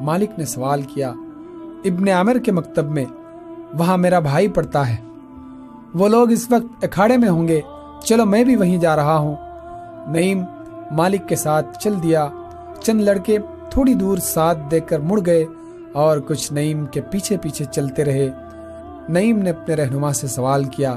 مالک 0.00 0.38
نے 0.38 0.44
سوال 0.44 0.82
کیا، 0.82 1.12
ابن 1.84 2.08
عامر 2.08 2.38
کے 2.38 2.52
مکتب 2.52 2.90
میں، 2.90 3.04
وہاں 3.78 3.96
میرا 3.96 4.18
بھائی 4.18 4.48
پڑھتا 4.48 4.88
ہے۔ 4.88 4.96
وہ 5.94 6.08
لوگ 6.08 6.30
اس 6.30 6.50
وقت 6.50 6.84
اکھاڑے 6.84 7.16
میں 7.16 7.28
ہوں 7.28 7.48
گے، 7.48 7.60
چلو 8.04 8.24
میں 8.24 8.44
بھی 8.44 8.56
وہیں 8.56 8.76
جا 8.76 8.96
رہا 8.96 9.16
ہوں۔ 9.16 9.36
نعیم 10.06 10.42
مالک 10.90 11.28
کے 11.28 11.36
ساتھ 11.36 11.78
چل 11.78 11.94
دیا۔ 12.02 12.28
چند 12.80 13.00
لڑکے 13.00 13.38
تھوڑی 13.70 13.94
دور 13.94 14.18
ساتھ 14.18 14.58
دے 14.70 14.80
کر 14.80 14.98
مڑ 14.98 15.20
گئے 15.26 15.46
اور 15.92 16.18
کچھ 16.18 16.52
نعیم 16.52 16.86
کے 16.86 17.00
پیچھے 17.00 17.36
پیچھے 17.36 17.64
چلتے 17.64 18.04
رہے۔ 18.04 18.30
نعیم 19.08 19.38
نے 19.38 19.50
اپنے 19.50 19.74
رہنما 19.74 20.12
سے 20.12 20.26
سوال 20.26 20.64
کیا، 20.64 20.96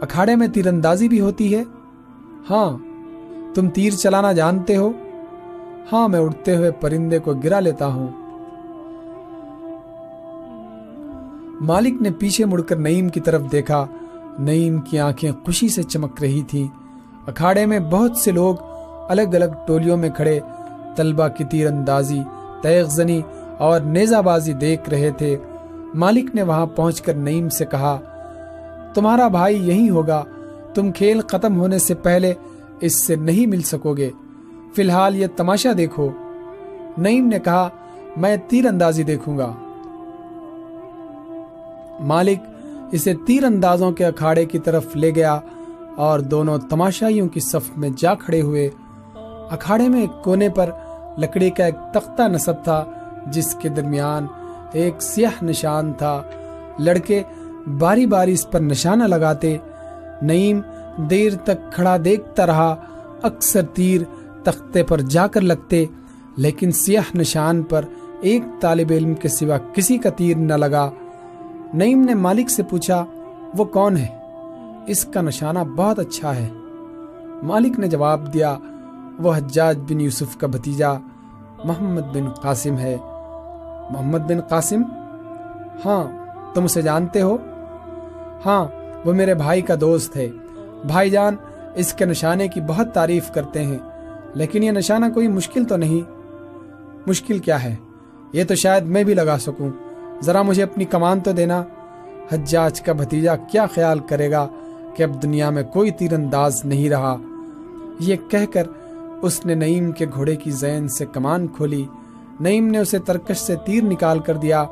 اکھاڑے 0.00 0.36
میں 0.36 0.48
تیر 0.48 0.66
اندازی 0.66 1.08
بھی 1.08 1.20
ہوتی 1.20 1.54
ہے؟ 1.54 1.62
ہاں۔ 2.50 2.78
تم 3.54 3.70
تیر 3.70 3.92
چلانا 3.92 4.32
جانتے 4.32 4.76
ہو؟ 4.76 4.92
ہاں 5.92 6.08
میں 6.08 6.20
اڑتے 6.20 6.56
ہوئے 6.56 6.70
پرندے 6.70 7.18
کو 7.18 7.34
گرا 7.34 7.60
لیتا 7.60 7.86
ہوں۔ 7.86 8.08
مالک 11.60 12.02
نے 12.02 12.10
پیچھے 12.10 12.44
مڑ 12.44 12.60
کر 12.60 12.76
نعیم 12.76 13.08
کی 13.08 13.20
طرف 13.20 13.42
دیکھا۔ 13.52 13.86
نعیم 14.38 14.80
کی 14.80 14.98
آنکھیں 14.98 15.32
خوشی 15.44 15.68
سے 15.68 15.82
چمک 15.82 16.22
رہی 16.22 16.42
تھی 16.42 16.68
اکھاڑے 17.26 17.66
میں 17.66 17.78
بہت 17.78 18.16
سے 18.16 18.30
لوگ 18.30 18.54
الگ 19.10 19.34
الگ 19.34 19.52
ٹولیوں 19.66 19.96
میں 19.96 20.10
کھڑے 20.10 20.40
طلبہ 20.96 21.28
کی 21.28 21.44
تیر 21.44 21.66
اندازی 21.66 22.20
تیغ 22.62 22.88
زنی 22.88 23.20
اور 23.58 23.80
نیزہ 23.80 24.22
بازی 24.22 24.52
دیکھ 24.52 24.90
رہے 24.90 25.10
تھے۔ 25.10 25.36
مالک 25.94 26.34
نے 26.34 26.42
وہاں 26.42 26.66
پہنچ 26.66 27.02
کر 27.02 27.14
نعیم 27.14 27.48
سے 27.48 27.64
کہا، 27.64 27.98
تمہارا 28.94 29.28
بھائی 29.28 29.68
یہی 29.68 29.90
ہوگا، 29.90 30.24
تم 30.74 30.92
کھیل 30.92 31.20
ختم 31.20 31.60
ہونے 31.60 31.78
سے 31.78 31.94
پہلے 31.94 32.34
اس 32.80 33.06
سے 33.06 33.16
نہیں 33.16 33.46
مل 33.46 33.62
سکو 33.62 33.96
گے۔ 33.96 34.10
فی 34.76 34.82
الحال 34.82 35.16
یہ 35.16 35.26
تماشا 35.36 35.70
دیکھو 35.78 36.08
نعیم 36.98 37.26
نے 37.26 37.38
کہا، 37.38 37.68
میں 38.16 38.36
تیر 38.48 38.66
اندازی 38.66 39.02
دیکھوں 39.02 39.38
گا۔ 39.38 39.52
مالک 42.00 42.38
اسے 42.92 43.14
تیر 43.26 43.44
اندازوں 43.44 43.90
کے 43.90 44.04
اکھاڑے 44.04 44.44
کی 44.44 44.58
طرف 44.58 44.96
لے 44.96 45.10
گیا 45.14 45.38
اور 45.96 46.18
دونوں 46.18 46.58
تماشائیوں 46.58 47.28
کی 47.28 47.40
صف 47.40 47.76
میں 47.76 47.90
جا 47.96 48.14
کھڑے 48.14 48.42
ہوئے۔ 48.42 48.70
اکھاڑے 49.50 49.88
میں 49.88 50.00
ایک 50.00 50.24
کونے 50.24 50.48
پر 50.48 50.70
لکڑی 51.18 51.50
کا 51.50 51.64
ایک 51.64 51.74
تختہ 51.92 52.22
نصب 52.22 52.64
تھا، 52.64 52.84
جس 53.26 53.54
کے 53.54 53.68
درمیان 53.68 54.26
ایک 54.72 55.02
سیاہ 55.02 55.44
نشان 55.44 55.92
تھا۔ 55.92 56.22
لڑکے 56.78 57.22
باری 57.78 58.06
باری 58.06 58.32
اس 58.32 58.50
پر 58.50 58.60
نشانہ 58.60 59.04
لگاتے۔ 59.04 59.56
نعیم 60.22 60.60
دیر 60.96 61.32
تک 61.44 61.72
کھڑا 61.72 61.96
دیکھتا 62.04 62.46
رہا۔ 62.46 62.74
اکثر 63.22 63.62
تیر 63.62 64.00
تختے 64.44 64.82
پر 64.82 65.00
جا 65.00 65.26
کر 65.26 65.40
لگتے، 65.40 65.84
لیکن 66.36 66.72
سیاہ 66.72 67.16
نشان 67.16 67.62
پر 67.62 67.84
ایک 68.20 68.42
طالب 68.60 68.86
علم 68.90 69.14
کے 69.14 69.28
سوا 69.28 69.56
کسی 69.74 69.98
کا 69.98 70.10
تیر 70.10 70.36
نہ 70.36 70.54
لگا۔ 70.54 70.90
نعیم 71.74 72.00
نے 72.00 72.14
مالک 72.14 72.50
سے 72.50 72.62
پوچھا، 72.62 73.04
وہ 73.56 73.64
کون 73.64 73.96
ہے؟ 73.96 74.06
اس 74.86 75.04
کا 75.04 75.20
نشانہ 75.20 75.58
بہت 75.58 75.98
اچھا 75.98 76.36
ہے۔ 76.36 76.48
مالک 77.42 77.78
نے 77.78 77.88
جواب 77.88 78.34
دیا 78.34 78.56
وہ 79.22 79.34
حجاج 79.34 79.78
بن 79.78 80.00
یوسف 80.00 80.36
کا 80.36 80.46
بھتیجا 80.46 80.92
محمد 81.64 82.00
بن 82.00 82.30
قاسم 82.30 82.78
ہے۔ 82.78 82.96
محمد 83.90 84.18
بن 84.18 84.40
قاسم؟ 84.40 84.82
ہاں 85.84 86.26
تم 86.54 86.64
اسے 86.64 86.82
جانتے 86.82 87.22
ہو؟ 87.22 87.36
ہاں 88.46 88.64
وہ 89.04 89.12
میرے 89.12 89.34
بھائی 89.34 89.62
کا 89.62 89.74
دوست 89.80 90.16
ہے۔ 90.16 90.28
بھائی 90.86 91.10
جان، 91.10 91.36
اس 91.74 91.92
کے 91.92 92.04
نشانے 92.04 92.48
کی 92.48 92.60
بہت 92.60 92.94
تعریف 92.94 93.30
کرتے 93.30 93.64
ہیں، 93.64 93.78
لیکن 94.34 94.62
یہ 94.62 94.70
نشانہ 94.70 95.06
کوئی 95.14 95.28
مشکل 95.28 95.64
تو 95.64 95.76
نہیں۔ 95.76 96.10
مشکل 97.06 97.38
کیا 97.38 97.62
ہے؟ 97.62 97.76
یہ 98.32 98.44
تو 98.44 98.54
شاید 98.54 98.84
میں 98.84 99.04
بھی 99.04 99.14
لگا 99.14 99.36
سکوں۔ 99.40 99.70
ذرا 100.22 100.42
مجھے 100.42 100.62
اپنی 100.62 100.84
کمان 100.84 101.20
تو 101.20 101.32
دینا۔ 101.32 101.62
حجاج 102.32 102.80
کا 102.80 102.92
بھتیجا 102.92 103.36
کیا 103.36 103.66
خیال 103.74 103.98
کرے 103.98 104.30
گا 104.30 104.48
کہ 104.94 105.02
اب 105.02 105.22
دنیا 105.22 105.50
میں 105.50 105.62
کوئی 105.62 105.90
تیر 105.90 106.14
انداز 106.14 106.64
نہیں 106.64 106.90
رہا؟ 106.90 107.16
یہ 108.00 108.16
کہہ 108.28 108.52
کر 108.52 108.62
اس 109.22 109.46
نے 109.46 109.54
نعیم 109.54 109.92
کے 109.92 110.06
گھوڑے 110.14 110.36
کی 110.36 110.50
زین 110.50 110.88
سے 110.88 111.06
کمان 111.06 111.46
کھولی۔ 111.46 111.86
نعیم 112.40 112.66
نے 112.66 112.78
اسے 112.78 112.98
ترکش 112.98 113.36
سے 113.36 113.56
تیر 113.56 113.84
نکال 113.84 114.18
کر 114.18 114.36
دیا۔ 114.36 114.64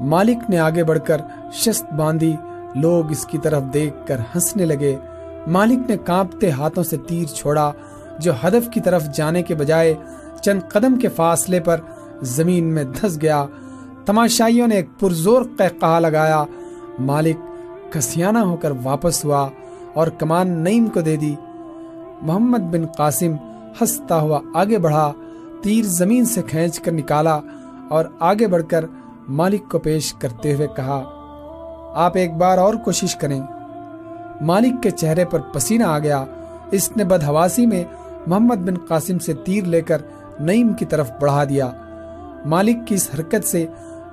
مالک 0.00 0.50
نے 0.50 0.58
آگے 0.58 0.84
بڑھ 0.84 0.98
کر 1.06 1.20
شست 1.52 1.92
باندھی۔ 1.92 2.36
لوگ 2.74 3.10
اس 3.10 3.26
کی 3.26 3.38
طرف 3.38 3.62
دیکھ 3.74 4.06
کر 4.06 4.18
ہنسنے 4.34 4.64
لگے۔ 4.64 4.96
مالک 5.46 5.90
نے 5.90 5.96
کانپتے 5.96 6.50
ہاتھوں 6.50 6.84
سے 6.84 6.96
تیر 6.96 7.24
چھوڑا، 7.24 7.72
جو 8.18 8.32
ہدف 8.32 8.70
کی 8.70 8.80
طرف 8.80 9.04
جانے 9.14 9.42
کے 9.42 9.54
بجائے 9.54 9.94
چند 10.42 10.60
قدم 10.68 10.98
کے 10.98 11.08
فاصلے 11.08 11.60
پر 11.60 11.80
زمین 12.22 12.64
میں 12.64 12.84
دھس 12.84 13.18
گیا۔ 13.22 13.46
تماشائیوں 14.06 14.66
نے 14.66 14.74
ایک 14.74 14.88
پرزور 15.00 15.42
قہقہ 15.58 16.00
لگایا۔ 16.00 16.44
مالک 16.98 17.36
کسیانہ 17.92 18.38
ہو 18.38 18.56
کر 18.56 18.72
واپس 18.82 19.24
ہوا 19.24 19.48
اور 19.94 20.06
کمان 20.06 20.48
نعیم 20.48 20.86
کو 20.86 21.00
دے 21.00 21.16
دی۔ 21.16 21.34
محمد 22.22 22.58
بن 22.58 22.86
قاسم 22.86 23.32
ہنستا 23.80 24.20
ہوا 24.20 24.40
آگے 24.54 24.78
بڑھا، 24.78 25.12
تیر 25.62 25.84
زمین 25.84 26.24
سے 26.24 26.42
کھینچ 26.42 26.80
کر 26.80 26.92
نکالا 26.92 27.40
اور 27.90 28.04
آگے 28.20 28.46
بڑھ 28.46 28.62
کر 28.68 28.84
مالک 29.28 29.70
کو 29.70 29.78
پیش 29.78 30.14
کرتے 30.14 30.54
ہوئے 30.54 30.66
کہا، 30.76 31.02
آپ 31.94 32.16
ایک 32.16 32.34
بار 32.34 32.58
اور 32.58 32.74
کوشش 32.74 33.16
کریں۔ 33.16 33.40
مالک 34.40 34.82
کے 34.82 34.90
چہرے 34.90 35.24
پر 35.24 35.38
پسینہ 35.38 35.84
آ 35.84 35.98
گیا۔ 35.98 36.24
اس 36.70 36.96
نے 36.96 37.04
بدہواسی 37.04 37.66
میں 37.66 37.84
محمد 38.26 38.56
بن 38.56 38.74
قاسم 38.78 39.18
سے 39.18 39.32
تیر 39.32 39.64
لے 39.64 39.80
کر 39.80 40.02
نعیم 40.40 40.72
کی 40.72 40.84
طرف 40.84 41.10
بڑھا 41.20 41.44
دیا۔ 41.44 41.70
مالک 42.44 42.76
کی 42.86 42.94
اس 42.94 43.08
حرکت 43.14 43.44
سے 43.44 43.66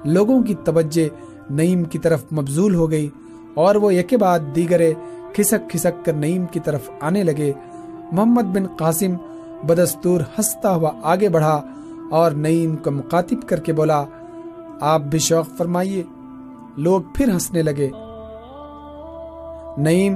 لوگوں 0.03 0.43
کی 0.43 0.55
توجہ 0.55 1.07
نعیم 1.53 1.83
کی 1.83 1.99
طرف 1.99 2.23
مبزول 2.33 2.75
ہو 2.75 2.91
گئی 2.91 3.09
اور 3.53 3.75
وہ 3.75 3.93
یکے 3.93 4.17
بعد 4.17 4.39
دیگرے 4.55 4.93
کھسک 5.33 5.69
کھسک 5.69 6.05
کر 6.05 6.13
نعیم 6.13 6.45
کی 6.45 6.59
طرف 6.59 6.89
آنے 7.01 7.23
لگے۔ 7.23 7.53
محمد 8.11 8.43
بن 8.43 8.67
قاسم 8.67 9.13
بدستور 9.63 10.21
ہنستا 10.21 10.75
ہوا 10.75 10.91
آگے 11.03 11.29
بڑھا 11.29 11.61
اور 12.11 12.31
نعیم 12.31 12.75
کو 12.75 12.91
مخاطب 12.91 13.47
کر 13.47 13.59
کے 13.59 13.73
بولا، 13.73 14.05
آپ 14.79 15.01
بھی 15.01 15.19
شوق 15.19 15.45
فرمائیے۔ 15.57 16.03
لوگ 16.77 17.01
پھر 17.15 17.29
ہنسنے 17.29 17.61
لگے۔ 17.61 17.89
نعیم 19.77 20.15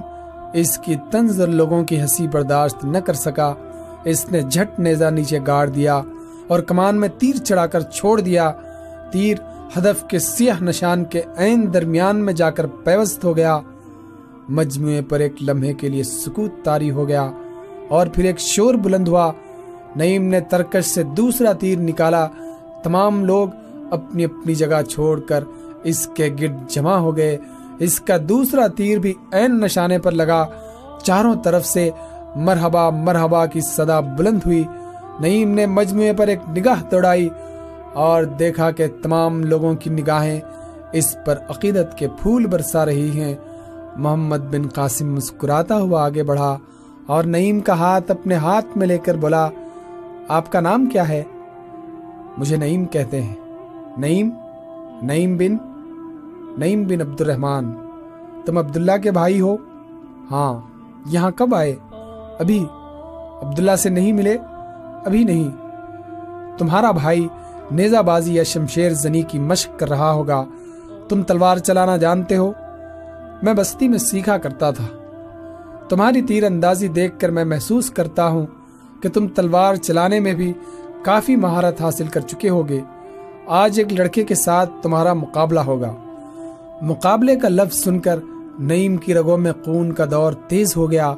اس 0.54 0.78
کی 0.78 0.96
تنظر 1.12 1.48
لوگوں 1.48 1.84
کی 1.84 2.02
ہنسی 2.02 2.28
برداشت 2.28 2.86
نہ 2.86 2.98
کر 2.98 3.14
سکا۔ 3.14 3.54
اس 4.04 4.32
نے 4.32 4.42
جھٹ 4.42 4.80
نیزا 4.80 5.10
نیچے 5.10 5.40
گاڑ 5.48 5.70
دیا 5.70 6.02
اور 6.48 6.60
کمان 6.60 7.00
میں 7.00 7.10
تیر 7.18 7.36
چڑھا 7.36 7.66
کر 7.66 7.82
چھوڑ 7.82 8.22
دیا۔ 8.22 8.52
تیر 9.12 9.38
ہدف 9.78 10.06
کے 10.08 10.20
سیاہ 10.20 10.64
نشان 10.64 11.06
کے 11.06 11.22
عین 11.38 11.74
درمیان 11.74 12.26
میں 12.26 12.34
جا 12.34 12.50
کر 12.50 12.68
پیوست 12.68 13.24
ہو 13.24 13.36
گیا۔ 13.36 13.60
مجموعے 14.50 15.02
پر 15.02 15.20
ایک 15.20 15.34
لمحے 15.42 15.74
کے 15.74 15.90
لیے 15.90 16.04
سکوت 16.04 16.52
تاری 16.64 16.92
ہو 16.92 17.08
گیا۔ 17.08 17.32
اور 17.90 18.08
پھر 18.08 18.24
ایک 18.24 18.40
شور 18.40 18.74
بلند 18.74 19.08
ہوا۔ 19.08 19.32
نعیم 19.96 20.24
نے 20.24 20.40
ترکش 20.40 20.86
سے 20.86 21.04
دوسرا 21.04 21.54
تیر 21.54 21.80
نکالا۔ 21.80 22.28
تمام 22.84 23.26
لوگ 23.26 23.48
اپنی 23.92 24.26
اپنی 24.26 24.56
جگہ 24.56 24.82
چھوڑ 24.82 25.20
کر 25.20 25.44
اس 25.84 26.08
کے 26.08 26.30
گرد 26.42 26.70
جمع 26.70 26.96
ہو 26.96 27.18
گئے۔ 27.18 27.38
اس 27.80 28.00
کا 28.00 28.18
دوسرا 28.30 28.68
تیر 28.68 28.98
بھی 28.98 29.14
عین 29.32 29.60
نشانے 29.60 30.00
پر 30.00 30.12
لگا۔ 30.12 30.46
چاروں 31.04 31.36
طرف 31.44 31.66
سے 31.66 31.90
مرحبا 32.36 32.90
مرحبا 32.90 33.46
کی 33.46 33.62
صدا 33.62 34.00
بلند 34.00 34.40
ہوئی۔ 34.46 34.64
نعیم 35.20 35.52
نے 35.52 35.66
مجموعے 35.66 36.14
پر 36.14 36.28
ایک 36.28 36.40
نگاہ 36.58 36.84
دوڑائی 36.92 37.30
اور 37.94 38.24
دیکھا 38.24 38.72
کہ 38.72 38.88
تمام 39.02 39.44
لوگوں 39.44 39.74
کی 39.74 39.90
نگاہیں 39.90 40.40
اس 40.92 41.18
پر 41.26 41.40
عقیدت 41.50 41.98
کے 41.98 42.08
پھول 42.08 42.46
برسا 42.46 42.86
رہی 42.86 43.20
ہیں۔ 43.20 43.36
محمد 43.96 44.38
بن 44.38 44.68
قاسم 44.68 45.14
مسکراتا 45.14 45.80
ہوا 45.80 46.06
آگے 46.06 46.24
بڑھا۔ 46.24 46.58
اور 47.06 47.24
نعیم 47.24 47.60
کا 47.60 47.74
ہاتھ 47.74 48.12
اپنے 48.12 48.36
ہاتھ 48.36 48.78
میں 48.78 48.88
لے 48.88 48.98
کر 48.98 49.16
بولا، 49.16 49.50
آپ 50.28 50.52
کا 50.52 50.60
نام 50.60 50.86
کیا 50.86 51.10
ہے؟ 51.10 51.24
مجھے 52.38 52.58
نعیم 52.58 52.86
کہتے 52.86 53.22
ہیں۔ 53.22 53.36
نعیم 53.98 54.30
نعیم 55.02 55.38
بن 55.38 55.58
نعیم 56.58 56.84
بن 56.84 57.02
عبد 57.02 57.22
الرحمان 57.22 57.76
تم 58.46 58.58
عبداللہ 58.58 58.92
کے 59.04 59.12
بھائی 59.12 59.42
ہو؟ 59.42 59.56
ہاں۔ 60.32 60.62
یہاں 61.06 61.32
کب 61.32 61.56
آئے؟ 61.56 61.76
ابھی۔ 62.40 62.66
عبداللہ 63.42 63.76
سے 63.76 63.90
نہیں 63.90 64.14
ملے؟ 64.14 64.38
ابھی 65.06 65.24
نہیں۔ 65.24 65.50
تمہارا 66.58 66.92
بھائی 66.92 67.28
نیزہ 67.72 68.02
بازی 68.02 68.36
یا 68.36 68.44
شمشیر 68.44 68.90
زنی 68.90 69.22
کی 69.22 69.40
مشق 69.40 69.80
کر 69.80 69.90
رہا 69.90 70.12
ہوگا۔ 70.12 70.46
تم 71.10 71.24
تلوار 71.24 71.58
چلانا 71.58 71.98
جانتے 71.98 72.38
ہو؟ 72.38 72.52
میں 73.42 73.54
بستی 73.54 73.88
میں 73.88 73.98
سیکھا 73.98 74.38
کرتا 74.38 74.72
تھا۔ 74.72 75.03
تمہاری 75.94 76.22
تیر 76.22 76.44
اندازی 76.44 76.88
دیکھ 76.88 77.20
کر 77.20 77.32
میں 77.32 77.46
محسوس 77.46 77.90
کرتا 77.90 78.28
ہوں 78.28 78.46
کہ 79.02 79.10
تم 79.10 79.28
تلوار 79.28 79.76
چلانے 79.76 80.20
میں 80.20 80.34
بھی 80.34 80.54
کافی 81.04 81.36
مہارت 81.36 81.82
حاصل 81.82 82.08
کر 82.08 82.20
چکے 82.20 82.50
ہوگے۔ 82.50 82.80
آج 83.48 83.80
ایک 83.80 83.94
لڑکے 83.94 84.24
کے 84.24 84.36
ساتھ 84.36 84.70
تمہارا 84.82 85.14
مقابلہ 85.14 85.60
ہوگا۔ 85.60 85.94
مقابلے 86.82 87.36
کا 87.36 87.50
لفظ 87.50 87.84
سن 87.84 88.00
کر 88.00 88.20
نعیم 88.60 88.98
کی 88.98 89.14
رگوں 89.14 89.38
میں 89.38 89.52
خون 89.66 89.92
کا 89.92 90.06
دور 90.12 90.34
تیز 90.48 90.78
ہو 90.78 90.92
گیا۔ 90.92 91.14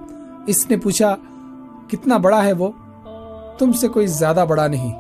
اس 0.47 0.69
نے 0.69 0.77
پوچھا، 0.77 1.15
کتنا 1.87 2.17
بڑا 2.17 2.45
ہے 2.45 2.53
وہ؟ 2.53 2.71
تم 3.57 3.71
سے 3.71 3.87
کوئی 3.87 4.07
زیادہ 4.07 4.45
بڑا 4.49 4.67
نہیں۔ 4.67 4.93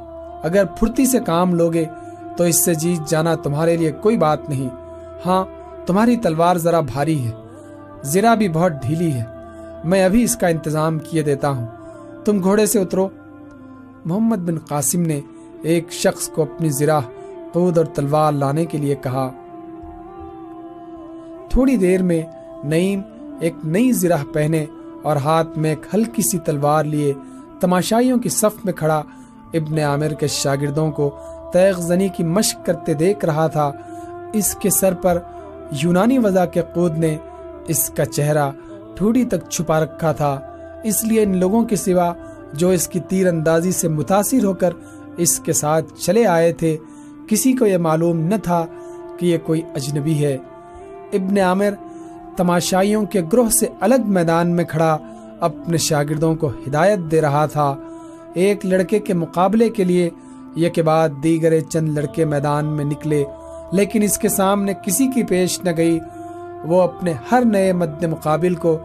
اگر 0.43 0.63
پھرتی 0.79 1.05
سے 1.05 1.19
کام 1.19 1.55
لوگے 1.55 1.85
تو 2.37 2.43
اس 2.43 2.65
سے 2.65 2.73
جیت 2.73 3.09
جانا 3.09 3.35
تمہارے 3.35 3.77
لیے 3.77 3.91
کوئی 3.91 4.17
بات 4.17 4.49
نہیں۔ 4.49 4.69
ہاں 5.25 5.45
تمہاری 5.85 6.17
تلوار 6.17 6.55
ذرا 6.55 6.79
بھاری 6.79 7.25
ہے۔ 7.25 7.31
زرا 8.03 8.33
بھی 8.33 8.49
بہت 8.49 8.71
ڈھیلی 8.71 9.13
ہے۔ 9.13 9.34
میں 9.85 10.05
ابھی 10.05 10.23
اس 10.23 10.35
کا 10.35 10.47
انتظام 10.47 10.99
کیے 10.99 11.21
دیتا 11.21 11.49
ہوں۔ 11.49 11.67
تم 12.25 12.43
گھوڑے 12.43 12.65
سے 12.65 12.79
اترو۔ 12.79 13.07
محمد 14.05 14.35
بن 14.35 14.59
قاسم 14.59 15.01
نے 15.01 15.21
ایک 15.61 15.91
شخص 15.91 16.29
کو 16.29 16.41
اپنی 16.41 16.69
زرا 16.69 16.99
قود 17.53 17.77
اور 17.77 17.85
تلوار 17.85 18.31
لانے 18.31 18.65
کے 18.65 18.77
لیے 18.77 18.95
کہا۔ 18.95 19.31
تھوڑی 21.49 21.77
دیر 21.77 22.03
میں 22.03 22.21
نعیم 22.63 23.01
ایک 23.39 23.53
نئی 23.63 23.91
زرہ 23.91 24.17
پہنے 24.33 24.65
اور 25.03 25.15
ہاتھ 25.15 25.57
میں 25.57 25.69
ایک 25.69 25.85
ہلکی 25.93 26.21
سی 26.21 26.39
تلوار 26.39 26.83
لیے 26.83 27.13
تماشائیوں 27.59 28.19
کی 28.19 28.29
صف 28.29 28.65
میں 28.65 28.73
کھڑا 28.73 29.03
ابن 29.53 29.79
عامر 29.79 30.13
کے 30.13 30.27
شاگردوں 30.27 30.91
کو 30.91 31.17
تیغ 31.53 31.81
زنی 31.81 32.07
کی 32.07 32.23
مشق 32.23 32.65
کرتے 32.65 32.93
دیکھ 32.93 33.25
رہا 33.25 33.47
تھا۔ 33.47 33.71
اس 34.33 34.55
کے 34.55 34.69
سر 34.69 34.93
پر 34.93 35.19
یونانی 35.71 36.17
وضع 36.17 36.45
کے 36.45 36.61
قود 36.73 36.97
نے 36.97 37.17
اس 37.67 37.89
کا 37.89 38.05
چہرہ 38.05 38.51
ٹھوڑی 38.95 39.23
تک 39.25 39.49
چھپا 39.49 39.79
رکھا 39.79 40.11
تھا۔ 40.11 40.39
اس 40.83 41.03
لیے 41.03 41.23
ان 41.23 41.37
لوگوں 41.37 41.63
کے 41.63 41.75
سوا 41.75 42.13
جو 42.53 42.69
اس 42.69 42.87
کی 42.87 42.99
تیر 42.99 43.27
اندازی 43.27 43.71
سے 43.71 43.87
متاثر 43.87 44.43
ہو 44.43 44.53
کر 44.53 44.69
اس 45.17 45.39
کے 45.39 45.53
ساتھ 45.53 45.93
چلے 45.99 46.25
آئے 46.25 46.53
تھے، 46.53 46.77
کسی 47.27 47.53
کو 47.53 47.65
یہ 47.65 47.77
معلوم 47.77 48.19
نہ 48.19 48.35
تھا 48.43 48.65
کہ 49.19 49.25
یہ 49.25 49.37
کوئی 49.45 49.61
اجنبی 49.75 50.25
ہے۔ 50.25 50.37
ابن 51.13 51.37
عامر 51.37 51.73
تماشائیوں 52.37 53.05
کے 53.05 53.21
گروہ 53.33 53.49
سے 53.49 53.67
الگ 53.79 54.01
میدان 54.05 54.49
میں 54.49 54.63
کھڑا 54.63 54.97
اپنے 55.39 55.77
شاگردوں 55.77 56.35
کو 56.35 56.49
ہدایت 56.67 56.99
دے 57.11 57.21
رہا 57.21 57.45
تھا۔ 57.45 57.75
ایک 58.33 58.65
لڑکے 58.65 58.99
کے 58.99 59.13
مقابلے 59.13 59.69
کے 59.69 59.83
لیے 59.83 60.09
یہ 60.55 60.69
کے 60.69 60.81
بعد 60.81 61.09
دیگر 61.23 61.59
چند 61.59 61.97
لڑکے 61.97 62.25
میدان 62.25 62.65
میں 62.65 62.85
نکلے، 62.85 63.23
لیکن 63.71 64.03
اس 64.03 64.17
کے 64.17 64.29
سامنے 64.29 64.73
کسی 64.85 65.07
کی 65.07 65.23
پیش 65.23 65.59
نہ 65.63 65.69
گئی۔ 65.77 65.99
وہ 66.65 66.81
اپنے 66.81 67.13
ہر 67.31 67.43
نئے 67.45 67.73
مد 67.73 68.03
مقابل 68.03 68.55
کو 68.55 68.77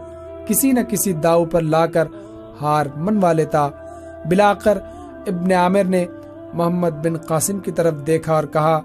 کسی 0.47 0.71
نہ 0.71 0.79
کسی 0.89 1.13
داؤ 1.13 1.45
پر 1.45 1.61
لا 1.61 1.85
کر 1.85 2.05
ہار 2.61 2.85
منوا 2.95 3.33
لیتا۔ 3.33 3.69
بلا 4.25 4.53
کر 4.53 4.77
ابن 5.27 5.51
عامر 5.51 5.83
نے 5.83 6.05
محمد 6.53 6.89
بن 6.89 7.17
قاسم 7.17 7.59
کی 7.59 7.71
طرف 7.71 7.93
دیکھا 8.07 8.33
اور 8.33 8.43
کہا، 8.43 8.81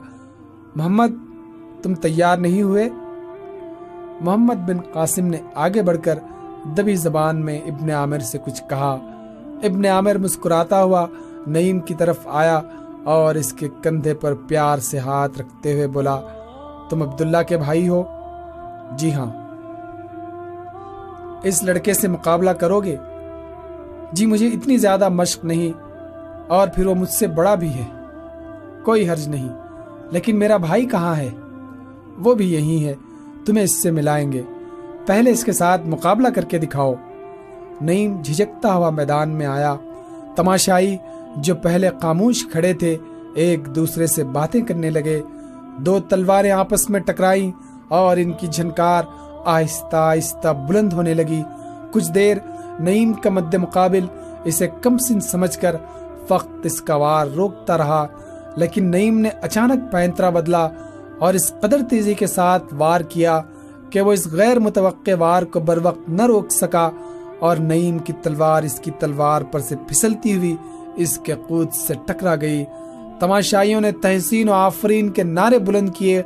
محمد، 0.74 1.12
تم 1.82 1.94
تیار 1.94 2.36
نہیں 2.36 2.62
ہوئے؟ 2.62 2.88
محمد 4.20 4.68
بن 4.68 4.80
قاسم 4.80 5.26
نے 5.26 5.36
آگے 5.54 5.82
بڑھ 5.82 5.96
کر 6.02 6.18
دبی 6.78 6.94
زبان 6.94 7.44
میں 7.44 7.60
ابن 7.60 7.90
عامر 7.90 8.18
سے 8.18 8.38
کچھ 8.38 8.62
کہا۔ 8.68 8.98
ابن 9.62 9.84
عامر 9.84 10.18
مسکراتا 10.18 10.82
ہوا، 10.82 11.06
نعیم 11.46 11.80
کی 11.80 11.94
طرف 11.94 12.18
آیا 12.24 12.60
اور 13.04 13.34
اس 13.34 13.52
کے 13.52 13.68
کندھے 13.82 14.14
پر 14.14 14.34
پیار 14.34 14.78
سے 14.78 14.98
ہاتھ 14.98 15.38
رکھتے 15.38 15.72
ہوئے 15.72 15.86
بولا، 15.86 16.20
تم 16.90 17.02
عبداللہ 17.02 17.42
کے 17.48 17.56
بھائی 17.56 17.88
ہو 17.88 18.02
جی 18.92 19.14
ہاں۔ 19.14 19.46
اس 21.42 21.62
لڑکے 21.62 21.94
سے 21.94 22.08
مقابلہ 22.08 22.50
کرو 22.50 22.80
گے؟ 22.80 22.96
جی 24.12 24.26
مجھے 24.26 24.48
اتنی 24.48 24.78
زیادہ 24.78 25.08
مشق 25.08 25.44
نہیں، 25.44 25.80
اور 26.46 26.68
پھر 26.68 26.86
وہ 26.86 26.94
مجھ 26.94 27.10
سے 27.10 27.26
بڑا 27.26 27.54
بھی 27.54 27.74
ہے۔ 27.74 27.84
کوئی 28.84 29.08
حرج 29.08 29.28
نہیں۔ 29.28 29.48
لیکن 30.10 30.38
میرا 30.38 30.56
بھائی 30.56 30.86
کہاں 30.86 31.16
ہے؟ 31.16 31.30
وہ 32.18 32.34
بھی 32.34 32.52
یہی 32.52 32.86
ہے۔ 32.86 32.94
تمہیں 33.46 33.64
اس 33.64 33.82
سے 33.82 33.90
ملائیں 33.90 34.32
گے۔ 34.32 34.42
پہلے 35.06 35.30
اس 35.30 35.44
کے 35.44 35.52
ساتھ 35.52 35.86
مقابلہ 35.86 36.28
کر 36.28 36.44
کے 36.44 36.58
دکھاؤ۔ 36.58 36.94
نعیم 37.80 38.22
جھجکتا 38.22 38.74
ہوا 38.74 38.90
میدان 38.90 39.28
میں 39.28 39.46
آیا۔ 39.46 39.76
تماشائی 40.36 40.96
جو 41.36 41.54
پہلے 41.54 41.90
خاموش 42.02 42.46
کھڑے 42.46 42.72
تھے، 42.72 42.96
ایک 43.34 43.74
دوسرے 43.74 44.06
سے 44.06 44.24
باتیں 44.24 44.60
کرنے 44.60 44.90
لگے۔ 44.90 45.22
دو 45.76 46.00
تلواریں 46.00 46.50
آپس 46.50 46.90
میں 46.90 47.00
ٹکرائی 47.00 47.52
اور 47.88 48.16
ان 48.16 48.32
کی 48.32 48.46
جھنکار 48.46 49.04
آہستہ 49.44 49.96
آہستہ 49.96 50.52
بلند 50.68 50.92
ہونے 50.92 51.14
لگی۔ 51.14 51.42
کچھ 51.92 52.10
دیر 52.12 52.36
نعیم 52.78 53.12
کا 53.12 53.30
مد 53.30 53.54
مقابل 53.54 54.06
اسے 54.44 54.68
کم 54.82 54.98
سن 54.98 55.20
سمجھ 55.20 55.58
کر 55.58 55.76
فقط 56.28 56.66
اس 56.66 56.80
کا 56.80 56.96
وار 56.96 57.26
روکتا 57.26 57.78
رہا، 57.78 58.06
لیکن 58.56 58.90
نعیم 58.90 59.18
نے 59.18 59.28
اچانک 59.42 59.92
پینترا 59.92 60.30
بدلا 60.30 60.68
اور 61.18 61.34
اس 61.34 61.52
قدر 61.60 61.82
تیزی 61.90 62.14
کے 62.14 62.26
ساتھ 62.26 62.74
وار 62.74 63.00
کیا 63.00 63.40
کہ 63.90 64.00
وہ 64.00 64.12
اس 64.12 64.26
غیر 64.32 64.58
متوقع 64.58 65.14
وار 65.18 65.42
کو 65.42 65.60
بر 65.60 65.78
وقت 65.82 66.08
نہ 66.08 66.22
روک 66.22 66.50
سکا 66.50 66.88
اور 67.38 67.56
نعیم 67.56 67.98
کی 67.98 68.12
تلوار 68.12 68.62
اس 68.62 68.80
کی 68.80 68.90
تلوار 68.90 69.42
پر 69.42 69.60
سے 69.60 69.76
پھسلتی 69.88 70.36
ہوئی 70.36 70.56
اس 70.96 71.18
کے 71.18 71.34
قود 71.48 71.72
سے 71.72 71.94
ٹکرا 72.06 72.34
گئی۔ 72.36 72.64
تماشائیوں 73.20 73.80
نے 73.80 73.92
تحسین 73.92 74.48
و 74.48 74.52
آفرین 74.52 75.08
کے 75.08 75.22
نعرے 75.22 75.58
بلند 75.58 75.88
کیے 75.94 76.22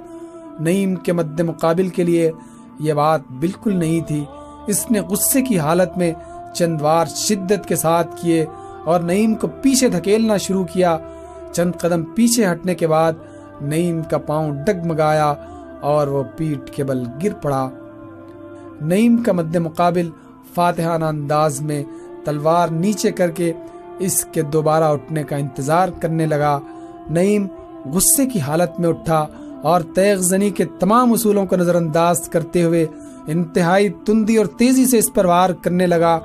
نعیم 0.61 0.95
کے 0.95 1.13
مد 1.13 1.41
مقابل 1.41 1.89
کے 1.89 2.05
لیے 2.05 2.31
یہ 2.79 2.93
بات 2.93 3.21
بالکل 3.41 3.77
نہیں 3.77 4.01
تھی۔ 4.01 4.25
اس 4.67 4.91
نے 4.91 5.01
غصے 5.01 5.43
کی 5.43 5.59
حالت 5.59 5.99
میں 5.99 6.13
چند 6.55 6.83
وار 6.83 7.07
شدت 7.07 7.69
کے 7.69 7.77
ساتھ 7.77 8.23
کیے 8.23 8.47
اور 8.85 9.01
نعیم 9.01 9.35
کو 9.35 9.47
پیچھے 9.63 9.89
دھکیلنا 9.89 10.37
شروع 10.37 10.65
کیا۔ 10.65 10.99
چند 11.53 11.73
قدم 11.81 12.05
پیچھے 12.05 12.47
ہٹنے 12.53 12.75
کے 12.75 12.87
بعد 12.87 13.13
نعیم 13.61 14.03
کا 14.03 14.19
پاؤں 14.19 14.55
ڈگمگایا 14.67 15.35
اور 15.81 16.07
وہ 16.07 16.23
پیٹ 16.37 16.71
کے 16.71 16.85
بل 16.85 17.03
گر 17.25 17.35
پڑا۔ 17.43 17.69
نعیم 18.81 19.17
کا 19.17 19.33
مد 19.33 19.57
مقابل 19.57 20.11
فاتحانہ 20.55 21.05
انداز 21.05 21.61
میں 21.61 21.85
تلوار 22.25 22.69
نیچے 22.69 23.11
کر 23.11 23.31
کے 23.31 23.53
اس 23.99 24.25
کے 24.25 24.43
دوبارہ 24.43 24.85
اٹھنے 24.85 25.23
کا 25.23 25.37
انتظار 25.37 25.89
کرنے 26.01 26.27
لگا۔ 26.27 26.59
نعیم 27.11 27.47
غصے 27.85 28.27
کی 28.27 28.41
حالت 28.41 28.81
میں 28.81 28.89
اٹھا 28.89 29.27
اور 29.63 29.81
تیغ 29.81 30.17
زنی 30.17 30.51
کے 30.51 30.65
تمام 30.81 31.13
اصولوں 31.13 31.47
کو 31.47 31.57
نظر 31.57 31.75
انداز 31.75 32.29
کرتے 32.29 32.63
ہوئے 32.63 32.87
انتہائی 33.27 33.89
تندی 33.89 34.37
اور 34.37 34.47
تیزی 34.47 34.87
سے 34.87 34.99
اس 34.99 35.13
پر 35.15 35.25
وار 35.25 35.51
کرنے 35.51 35.87
لگا۔ 35.87 36.19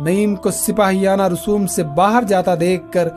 نعیم 0.00 0.34
کو 0.36 0.50
سپاہیانہ 0.50 1.22
رسوم 1.22 1.66
سے 1.66 1.82
باہر 1.82 2.22
جاتا 2.22 2.54
دیکھ 2.60 2.82
کر 2.90 3.08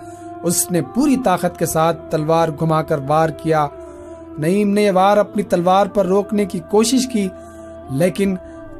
اس 0.43 0.71
نے 0.71 0.81
پوری 0.95 1.17
طاقت 1.25 1.59
کے 1.59 1.65
ساتھ 1.65 2.11
تلوار 2.11 2.49
گھما 2.59 2.81
کر 2.81 2.99
وار 3.07 3.29
کیا۔ 3.29 3.67
نعیم 4.37 4.69
نے 4.69 4.91
وار 4.91 5.17
اپنی 5.17 5.43
تلوار 5.43 5.85
پر 5.85 6.05
روکنے 6.05 6.45
کی 6.45 6.59
کوشش 6.71 7.07
کی، 7.13 7.27
لیکن 7.91 8.35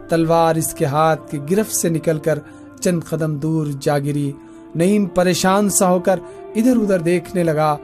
تلوار 0.10 0.56
اس 0.56 0.74
کے 0.74 0.86
ہاتھ 0.86 1.32
کی 1.32 1.40
گرفت 1.52 1.72
سے 1.72 1.90
نکل 1.90 2.20
کر 2.20 2.40
چند 2.82 3.04
قدم 3.10 3.36
دور 3.36 3.68
جا 3.80 3.98
گری۔ 3.98 4.32
نعیم 4.76 5.06
پریشان 5.06 5.70
سا 5.70 5.90
ہو 5.90 6.00
کر 6.00 6.20
ادھر 6.56 6.78
ادھر 6.78 7.00
دیکھنے 7.00 7.44
لگا۔ 7.44 7.76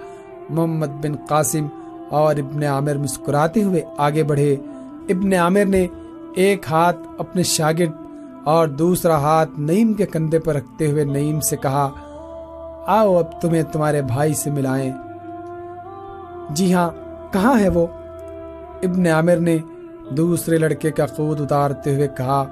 محمد 0.49 1.05
بن 1.05 1.15
قاسم 1.29 1.67
اور 2.11 2.35
ابن 2.35 2.63
عامر 2.63 2.95
مسکراتے 2.95 3.63
ہوئے 3.63 3.81
آگے 3.97 4.23
بڑھے۔ 4.23 4.55
ابن 5.09 5.33
عامر 5.33 5.65
نے 5.65 5.87
ایک 6.35 6.65
ہاتھ 6.71 6.97
اپنے 7.17 7.43
شاگرد 7.43 7.91
اور 8.43 8.67
دوسرا 8.67 9.17
ہاتھ 9.17 9.59
نعیم 9.59 9.93
کے 9.93 10.05
کندھے 10.05 10.39
پر 10.39 10.55
رکھتے 10.55 10.91
ہوئے 10.91 11.03
نعیم 11.03 11.39
سے 11.39 11.57
کہا، 11.57 11.89
آؤ 12.87 13.17
اب 13.17 13.41
تمہیں 13.41 13.63
تمہارے 13.63 14.01
بھائی 14.01 14.33
سے 14.33 14.51
ملائیں۔ 14.51 14.91
جی 16.49 16.73
ہاں 16.73 16.89
کہاں 17.33 17.59
ہے 17.59 17.69
وہ؟ 17.69 17.87
ابن 18.83 19.07
عامر 19.07 19.35
نے 19.35 19.57
دوسرے 20.09 20.57
لڑکے 20.57 20.91
کا 20.91 21.05
قود 21.05 21.41
اتارتے 21.41 21.95
ہوئے 21.95 22.07
کہا، 22.17 22.43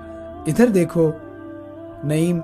ادھر 0.47 0.67
دیکھو۔ 0.67 1.09
نعیم 2.03 2.39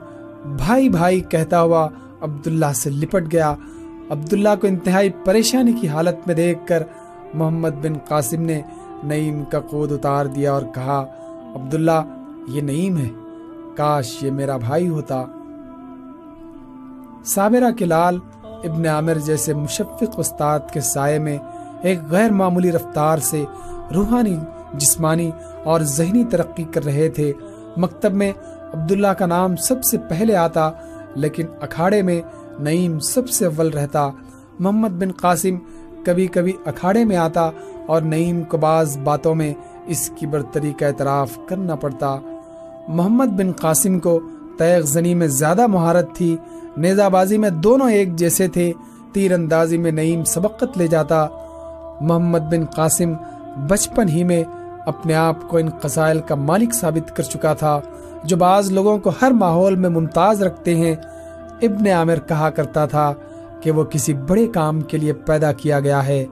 بھائی 0.46 0.90
بھائی 0.90 1.20
کہتا 1.20 1.62
ہوا 1.62 1.88
عبداللہ 2.22 2.72
سے 2.76 2.90
لپٹ 2.90 3.32
گیا۔ 3.32 3.54
عبداللہ 4.10 4.50
کو 4.62 4.68
انتہائی 4.68 5.10
پریشانی 5.26 5.74
کی 5.74 5.88
حالت 5.88 6.28
میں 6.28 6.36
دیکھ 6.36 6.60
کر 6.68 6.84
محمد 7.36 7.70
بن 7.82 7.94
قاسم 8.08 8.42
نے 8.42 8.62
نعیم 9.04 9.44
کا 9.44 9.60
قود 9.60 9.92
اتار 9.92 10.26
دیا 10.26 10.54
اور 10.54 10.62
کہا، 10.62 11.06
عبداللہ، 11.56 12.02
یہ 12.48 12.62
نعیم 12.62 12.98
ہے۔ 12.98 13.10
کاش 13.76 14.24
یہ 14.24 14.32
میرا 14.32 14.58
بھائی 14.58 14.90
ہوتا۔ 14.90 15.24
صابرہ 17.26 17.72
کے 17.72 17.86
لال 17.86 18.20
ابن 18.44 18.86
عامر 18.86 19.14
جیسے 19.14 19.54
مشفق 19.54 20.04
استاد 20.18 20.60
کے 20.74 20.82
سائے 20.82 21.20
میں 21.20 21.38
ایک 21.82 22.00
غیر 22.10 22.32
معمولی 22.32 22.72
رفتار 22.72 23.18
سے 23.18 23.46
روحانی، 23.96 24.38
جسمانی 24.74 25.32
اور 25.64 25.82
ذہنی 25.82 26.24
ترقی 26.24 26.64
کر 26.64 26.86
رہے 26.86 27.10
تھے۔ 27.10 27.34
مکتب 27.78 28.14
میں 28.14 28.34
عبداللہ 28.74 29.08
کا 29.08 29.26
نام 29.26 29.56
سب 29.56 29.84
سے 29.84 29.98
پہلے 29.98 30.36
آتا، 30.36 30.72
لیکن 31.16 31.46
اکھاڑے 31.62 32.02
میں 32.02 32.22
نعیم 32.60 33.00
سب 33.00 33.30
سے 33.30 33.46
اول 33.46 33.68
رہتا۔ 33.68 34.10
محمد 34.60 34.90
بن 34.90 35.12
قاسم 35.12 35.56
کبھی 36.06 36.28
کبھی 36.28 36.54
اکھاڑے 36.66 37.06
میں 37.06 37.18
آتا 37.18 37.50
اور 37.88 38.02
نعیم 38.02 38.44
کو 38.44 38.58
بعض 38.58 38.98
باتوں 38.98 39.36
میں 39.36 39.54
اس 39.86 40.10
کی 40.16 40.26
برتری 40.26 40.74
کا 40.74 40.88
اعتراف 40.88 41.40
کرنا 41.48 41.76
پڑتا۔ 41.76 42.18
محمد 42.88 43.26
بن 43.26 43.52
قاسم 43.52 44.00
کو 44.00 44.20
تیغ 44.58 44.82
زنی 44.82 45.14
میں 45.14 45.28
زیادہ 45.28 45.68
مہارت 45.68 46.16
تھی، 46.16 46.38
نیزہ 46.78 47.10
بازی 47.10 47.38
میں 47.38 47.50
دونوں 47.50 47.90
ایک 47.90 48.16
جیسے 48.16 48.48
تھے، 48.48 48.72
تیر 49.14 49.34
اندازی 49.34 49.78
میں 49.78 49.92
نعیم 49.92 50.24
سبقت 50.24 50.78
لے 50.78 50.88
جاتا۔ 50.88 51.28
محمد 52.02 52.40
بن 52.40 52.66
قاسم 52.66 53.14
بچپن 53.68 54.10
ہی 54.10 54.24
میں 54.24 54.44
اپنے 54.86 55.16
آپ 55.16 55.48
کو 55.48 55.58
ان 55.58 55.70
قصائل 55.70 56.20
کا 56.20 56.36
مالک 56.36 56.74
ثابت 56.74 57.16
کر 57.16 57.24
چکا 57.24 57.54
تھا، 57.54 57.80
جو 58.24 58.38
بعض 58.38 58.72
لوگوں 58.72 58.98
کو 58.98 59.12
ہر 59.22 59.32
ماحول 59.32 59.76
میں 59.76 59.90
ممتاز 59.90 60.44
رکھتے 60.44 60.76
ہیں، 60.76 60.96
ابن 61.62 61.88
عامر 61.88 62.20
کہا 62.20 62.50
کرتا 62.50 62.86
تھا۔ 62.86 63.14
کہ 63.66 63.72
وہ 63.72 63.84
کسی 63.84 64.14
بڑے 64.14 64.48
کام 64.48 64.82
کے 64.82 64.98
لیے 64.98 65.14
پیدا 65.14 65.52
کیا 65.52 65.80
گیا 65.80 66.08
ہے۔ 66.08 66.26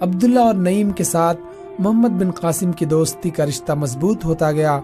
عبداللہ 0.00 0.40
اور 0.40 0.54
نعیم 0.54 0.90
کے 0.90 1.04
ساتھ 1.04 1.40
محمد 1.78 2.08
بن 2.08 2.30
قاسم 2.30 2.72
کی 2.72 2.84
دوستی 2.84 3.30
کا 3.30 3.46
رشتہ 3.46 3.72
مضبوط 3.72 4.24
ہوتا 4.24 4.52
گیا۔ 4.52 4.80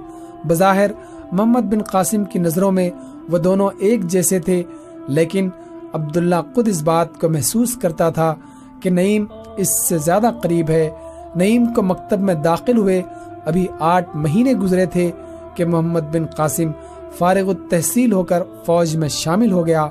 بظاہر، 0.49 0.91
محمد 1.33 1.61
بن 1.61 1.83
قاسم 1.83 2.25
کی 2.25 2.39
نظروں 2.39 2.73
میں 2.73 2.91
وہ 3.31 3.39
دونوں 3.39 3.71
ایک 3.79 4.05
جیسے 4.05 4.39
تھے، 4.39 4.63
لیکن 5.09 5.49
عبداللہ 5.93 6.35
خود 6.55 6.69
اس 6.69 6.83
بات 6.83 7.21
کو 7.21 7.29
محسوس 7.29 7.77
کرتا 7.77 8.11
تھا 8.11 8.35
کہ 8.81 8.91
نعیم 8.91 9.25
اس 9.57 9.89
سے 9.89 9.99
زیادہ 9.99 10.31
قریب 10.43 10.71
ہے۔ 10.71 10.91
نعیم 11.37 11.67
کو 11.67 11.83
مکتب 11.83 12.21
میں 12.21 12.35
داخل 12.35 12.79
ہوئے 12.79 13.03
ابھی 13.45 13.67
آٹھ 13.79 14.17
مہینے 14.17 14.53
گزرے 14.53 14.87
تھے 14.87 15.11
کہ 15.55 15.65
محمد 15.65 16.01
بن 16.01 16.27
قاسم 16.27 16.71
فارغ 17.19 17.49
التحصیل 17.49 18.13
ہو 18.13 18.23
کر 18.23 18.43
فوج 18.67 18.97
میں 18.97 19.09
شامل 19.09 19.53
ہو 19.53 19.67
گیا۔ 19.67 19.89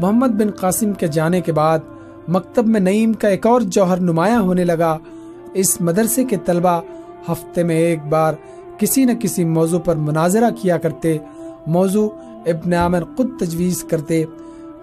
محمد 0.00 0.28
بن 0.28 0.50
قاسم 0.50 0.92
کے 0.92 1.06
جانے 1.06 1.40
کے 1.40 1.52
بعد 1.52 1.78
مکتب 2.28 2.66
میں 2.66 2.80
نعیم 2.80 3.12
کا 3.12 3.28
ایک 3.28 3.46
اور 3.46 3.60
جوہر 3.60 3.96
نمایاں 3.96 4.40
ہونے 4.40 4.64
لگا۔ 4.64 4.98
اس 5.54 5.80
مدرسے 5.80 6.24
کے 6.24 6.36
طلبہ 6.44 6.80
ہفتے 7.28 7.62
میں 7.62 7.76
ایک 7.76 8.04
بار 8.04 8.34
کسی 8.78 9.04
نہ 9.04 9.12
کسی 9.20 9.44
موضوع 9.44 9.78
پر 9.78 9.96
مناظرہ 9.96 10.50
کیا 10.62 10.78
کرتے، 10.78 11.18
موضوع 11.66 12.08
ابن 12.46 12.72
عامر 12.72 13.02
خود 13.16 13.30
تجویز 13.40 13.84
کرتے۔ 13.84 14.24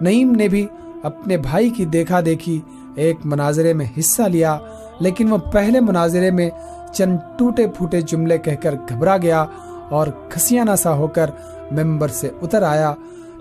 نعیم 0.00 0.30
نے 0.30 0.48
بھی 0.48 0.66
اپنے 1.02 1.36
بھائی 1.36 1.70
کی 1.70 1.84
دیکھا 1.84 2.20
دیکھی 2.26 2.60
ایک 2.94 3.16
مناظرے 3.24 3.72
میں 3.72 3.86
حصہ 3.98 4.22
لیا، 4.22 4.58
لیکن 5.00 5.32
وہ 5.32 5.38
پہلے 5.52 5.80
مناظرے 5.80 6.30
میں 6.30 6.50
چند 6.94 7.16
ٹوٹے 7.38 7.66
پھوٹے 7.66 8.00
جملے 8.00 8.38
کہہ 8.38 8.62
کر 8.62 8.74
گھبرا 8.88 9.16
گیا 9.16 9.44
اور 9.90 10.06
کھسیانہ 10.28 10.76
سا 10.78 10.94
ہو 10.94 11.06
کر 11.06 11.30
ممبر 11.70 12.08
سے 12.08 12.30
اتر 12.42 12.62
آیا۔ 12.62 12.94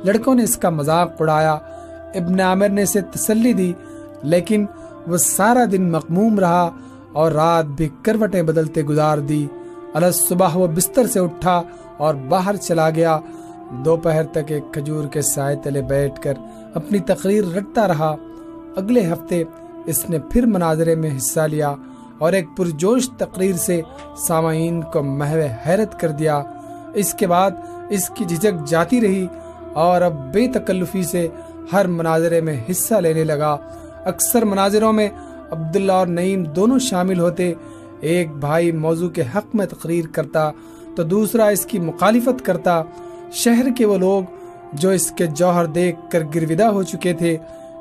لڑکوں 0.03 0.35
نے 0.35 0.43
اس 0.43 0.57
کا 0.57 0.69
مذاق 0.69 1.11
اڑایا، 1.19 1.53
ابن 2.15 2.39
عامر 2.39 2.69
نے 2.69 2.81
اسے 2.81 3.01
تسلی 3.01 3.53
دی، 3.53 3.73
لیکن 4.23 4.65
وہ 5.07 5.17
سارا 5.17 5.63
دن 5.71 5.91
مقموم 5.91 6.39
رہا 6.39 6.69
اور 7.13 7.31
رات 7.31 7.65
بھی 7.65 7.89
کروٹیں 8.01 8.41
بدلتے 8.41 8.83
گزار 8.83 9.17
دی۔ 9.17 9.47
الگ 9.93 10.05
صبح 10.13 10.49
وہ 10.53 10.67
بستر 10.67 11.07
سے 11.07 11.19
اٹھا 11.19 11.61
اور 11.97 12.15
باہر 12.15 12.55
چلا 12.55 12.89
گیا۔ 12.89 13.19
دوپہر 13.85 14.23
تک 14.23 14.51
ایک 14.51 14.63
کھجور 14.73 15.03
کے 15.07 15.21
سائے 15.21 15.55
تلے 15.55 15.81
بیٹھ 15.81 16.21
کر 16.21 16.33
اپنی 16.73 16.99
تقریر 16.99 17.43
رکھتا 17.55 17.87
رہا۔ 17.87 18.15
اگلے 18.75 19.07
ہفتے 19.07 19.43
اس 19.85 20.09
نے 20.09 20.19
پھر 20.19 20.45
مناظرے 20.45 20.95
میں 20.95 21.17
حصہ 21.17 21.39
لیا 21.39 21.75
اور 22.17 22.33
ایک 22.33 22.45
پرجوش 22.57 23.09
تقریر 23.17 23.55
سے 23.55 23.81
سامعین 24.17 24.81
کو 24.81 25.03
محو 25.03 25.39
حیرت 25.67 25.99
کر 25.99 26.07
دیا۔ 26.07 26.41
اس 26.93 27.13
کے 27.13 27.27
بعد 27.27 27.51
اس 27.89 28.09
کی 28.09 28.25
جھجک 28.25 28.67
جاتی 28.67 29.01
رہی 29.01 29.27
اور 29.73 30.01
اب 30.01 30.33
بے 30.33 30.47
تکلفی 30.47 31.03
سے 31.03 31.27
ہر 31.73 31.87
مناظرے 31.87 32.41
میں 32.41 32.63
حصہ 32.71 32.95
لینے 32.95 33.23
لگا۔ 33.23 33.57
اکثر 34.05 34.45
مناظروں 34.45 34.93
میں 34.93 35.09
عبداللہ 35.51 35.91
اور 35.91 36.07
نعیم 36.07 36.43
دونوں 36.43 36.79
شامل 36.79 37.19
ہوتے، 37.19 37.53
ایک 37.99 38.31
بھائی 38.31 38.71
موضوع 38.71 39.09
کے 39.09 39.23
حق 39.35 39.55
میں 39.55 39.65
تقریر 39.65 40.05
کرتا 40.11 40.51
تو 40.95 41.03
دوسرا 41.03 41.45
اس 41.45 41.65
کی 41.65 41.79
مخالفت 41.79 42.45
کرتا۔ 42.45 42.81
شہر 43.31 43.65
کے 43.77 43.85
وہ 43.85 43.97
لوگ 43.97 44.23
جو 44.73 44.89
اس 44.89 45.11
کے 45.11 45.25
جوہر 45.25 45.65
دیکھ 45.65 45.99
کر 46.11 46.23
گرویدہ 46.35 46.65
ہو 46.65 46.83
چکے 46.83 47.13
تھے، 47.13 47.37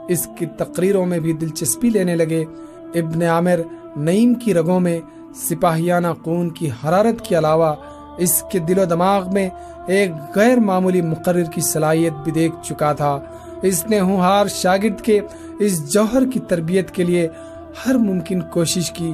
اس 0.08 0.28
کی 0.38 0.46
تقریروں 0.46 1.06
میں 1.06 1.18
بھی 1.18 1.32
دلچسپی 1.32 1.90
لینے 1.90 2.16
لگے۔ 2.16 2.44
ابن 2.94 3.22
عامر 3.22 3.60
نعیم 3.96 4.34
کی 4.34 4.54
رگوں 4.54 4.80
میں 4.80 5.00
سپاہیانہ 5.34 6.06
خون 6.24 6.50
کی 6.50 6.70
حرارت 6.70 7.24
کے 7.24 7.38
علاوہ 7.38 7.74
اس 8.18 8.42
کے 8.42 8.58
دل 8.58 8.78
و 8.78 8.84
دماغ 8.84 9.32
میں 9.32 9.48
ایک 9.86 10.10
غیر 10.34 10.60
معمولی 10.60 11.02
مقرر 11.02 11.44
کی 11.44 11.60
صلاحیت 11.60 12.12
بھی 12.24 12.32
دیکھ 12.32 12.54
چکا 12.62 12.92
تھا۔ 12.92 13.18
اس 13.62 13.86
نے 13.86 14.00
ہونہار 14.00 14.46
شاگرد 14.46 15.00
کے 15.00 15.20
اس 15.58 15.92
جوہر 15.92 16.30
کی 16.30 16.40
تربیت 16.40 16.90
کے 16.90 17.04
لیے 17.04 17.28
ہر 17.86 17.94
ممکن 17.94 18.40
کوشش 18.40 18.90
کی۔ 18.90 19.12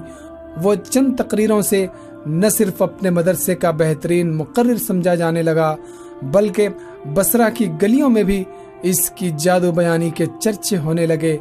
وہ 0.62 0.74
چند 0.90 1.16
تقریروں 1.16 1.62
سے 1.62 1.86
نہ 2.26 2.48
صرف 2.48 2.82
اپنے 2.82 3.10
مدرسے 3.10 3.54
کا 3.54 3.70
بہترین 3.70 4.36
مقرر 4.36 4.76
سمجھا 4.76 5.14
جانے 5.14 5.42
لگا، 5.42 5.74
بلکہ 6.22 6.68
بسرا 7.14 7.48
کی 7.48 7.70
گلیوں 7.82 8.10
میں 8.10 8.22
بھی 8.22 8.44
اس 8.82 9.10
کی 9.10 9.30
جادو 9.38 9.72
بیانی 9.72 10.10
کے 10.10 10.26
چرچے 10.40 10.78
ہونے 10.78 11.06
لگے۔ 11.06 11.36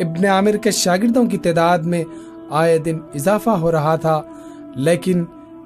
ابن 0.00 0.24
عامر 0.24 0.56
کے 0.56 0.70
شاگردوں 0.70 1.24
کی 1.26 1.38
تعداد 1.38 1.78
میں 1.78 2.04
آئے 2.50 2.78
دن 2.78 2.98
اضافہ 3.14 3.50
ہو 3.50 3.72
رہا 3.72 3.96
تھا، 3.96 4.22
لیکن 4.74 5.24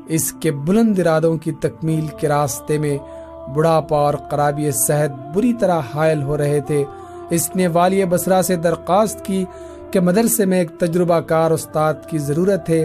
اس 0.08 0.32
کے 0.32 0.50
بلند 0.50 0.98
ارادوں 0.98 1.36
کی 1.36 1.52
تکمیل 1.52 2.06
کے 2.06 2.28
راستے 2.28 2.78
میں 2.78 2.98
بڑھاپا 3.54 3.96
اور 3.96 4.14
قرابی 4.14 4.70
صحت 4.70 5.36
بری 5.36 5.52
طرح 5.52 5.80
حائل 5.94 6.22
ہو 6.22 6.36
رہے 6.36 6.60
تھے۔ 6.60 6.84
اس 7.30 7.56
نے 7.56 7.66
والی 7.66 8.04
بسرا 8.04 8.42
سے 8.42 8.56
درخواست 8.56 9.24
کی 9.24 9.44
کہ 9.90 10.00
مدرسے 10.00 10.44
میں 10.44 10.58
ایک 10.58 10.70
تجربہ 10.70 11.20
کار 11.20 11.50
استاد 11.50 11.94
کی 12.06 12.18
ضرورت 12.18 12.70
ہے۔ 12.70 12.84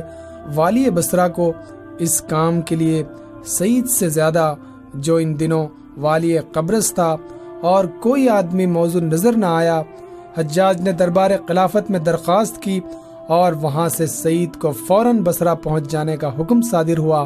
والی 0.56 0.90
بسرا 0.90 1.28
کو 1.28 1.54
اس 2.00 2.22
کام 2.22 2.62
کے 2.62 2.76
لیے 2.76 3.04
سعید 3.46 3.90
سے 3.90 4.10
زیادہ 4.10 4.56
جو 4.94 5.16
ان 5.16 5.40
دنوں 5.40 5.68
والی 5.98 6.38
قبرص 6.38 6.94
تھا 6.94 7.16
اور 7.62 7.86
کوئی 7.86 8.30
آدمی 8.30 8.66
موضوع 8.66 9.02
نظر 9.02 9.38
نہ 9.38 9.46
آیا، 9.46 9.82
حجاج 10.38 10.82
نے 10.82 10.92
دربار 10.92 11.32
خلافت 11.48 11.92
میں 11.92 12.00
درخواست 12.00 12.62
کی 12.62 12.80
اور 13.28 13.54
وہاں 13.54 13.90
سے 13.90 14.08
سعید 14.08 14.56
کو 14.56 14.72
فوراً 14.72 15.20
بسرا 15.20 15.54
پہنچ 15.54 15.88
جانے 15.90 16.18
کا 16.18 16.32
حکم 16.40 16.62
صادر 16.62 16.98
ہوا۔ 16.98 17.26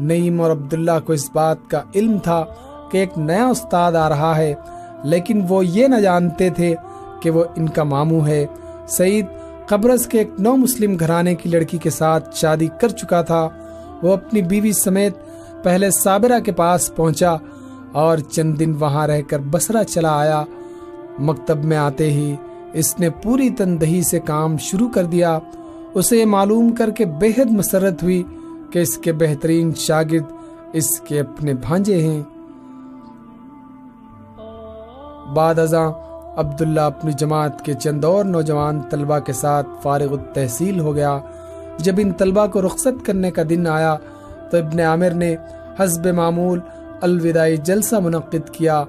نعیم 0.00 0.40
اور 0.40 0.50
عبداللہ 0.50 0.98
کو 1.06 1.12
اس 1.12 1.30
بات 1.32 1.56
کا 1.68 1.80
علم 1.94 2.18
تھا 2.18 2.44
کہ 2.92 2.98
ایک 2.98 3.18
نیا 3.18 3.46
استاد 3.46 3.92
آ 3.92 4.08
رہا 4.08 4.36
ہے، 4.36 4.54
لیکن 5.04 5.42
وہ 5.48 5.66
یہ 5.66 5.86
نہ 5.86 5.96
جانتے 5.96 6.50
تھے 6.50 6.74
کہ 7.22 7.30
وہ 7.30 7.44
ان 7.56 7.68
کا 7.68 7.82
ماموں 7.82 8.26
ہے۔ 8.26 8.46
سعید 8.88 9.26
قبرص 9.66 10.06
کے 10.06 10.18
ایک 10.18 10.30
نو 10.38 10.56
مسلم 10.56 10.96
گھرانے 11.00 11.34
کی 11.34 11.48
لڑکی 11.48 11.78
کے 11.78 11.90
ساتھ 11.90 12.36
شادی 12.36 12.68
کر 12.80 12.88
چکا 12.88 13.22
تھا۔ 13.22 13.48
وہ 14.02 14.12
اپنی 14.12 14.42
بیوی 14.42 14.72
سمیت 14.72 15.14
پہلے 15.62 15.90
صابرہ 15.90 16.40
کے 16.40 16.52
پاس 16.52 16.96
پہنچا 16.96 17.36
اور 17.92 18.18
چند 18.18 18.58
دن 18.58 18.74
وہاں 18.78 19.06
رہ 19.06 19.22
کر 19.22 19.38
بسرا 19.38 19.84
چلا 19.84 20.18
آیا۔ 20.18 20.44
مکتب 21.18 21.64
میں 21.64 21.76
آتے 21.76 22.10
ہی 22.12 22.36
اس 22.72 23.00
نے 23.00 23.10
پوری 23.10 23.50
تندہی 23.50 24.02
سے 24.02 24.20
کام 24.20 24.56
شروع 24.56 24.88
کر 24.88 25.04
دیا۔ 25.04 25.38
اسے 25.94 26.24
معلوم 26.24 26.72
کر 26.72 26.90
کے 26.90 27.04
بے 27.04 27.28
حد 27.28 27.50
مسرت 27.50 28.02
ہوئی 28.02 28.22
کہ 28.70 28.78
اس 28.78 28.98
کے 28.98 29.12
بہترین 29.12 29.74
شاگرد 29.76 30.32
اس 30.72 31.00
کے 31.00 31.20
اپنے 31.20 31.54
بھانجے 31.54 32.02
ہیں۔ 32.02 32.22
بعد 35.34 35.58
ازاں 35.58 35.90
عبداللہ 36.36 36.80
اپنی 36.80 37.12
جماعت 37.12 37.64
کے 37.64 37.74
چند 37.74 38.04
اور 38.04 38.24
نوجوان 38.24 38.80
طلبہ 38.90 39.18
کے 39.18 39.32
ساتھ 39.32 39.68
فارغ 39.82 40.12
التحصیل 40.12 40.80
ہو 40.80 40.94
گیا۔ 40.94 41.18
جب 41.78 41.94
ان 41.98 42.12
طلبہ 42.12 42.46
کو 42.46 42.62
رخصت 42.62 43.06
کرنے 43.06 43.30
کا 43.30 43.42
دن 43.50 43.66
آیا 43.66 43.96
تو 44.50 44.56
ابن 44.56 44.80
عامر 44.80 45.10
نے 45.10 45.36
حسب 45.78 46.06
معمول 46.06 46.60
الوداعی 47.00 47.56
جلسہ 47.56 47.96
منعقد 47.96 48.50
کیا۔ 48.52 48.84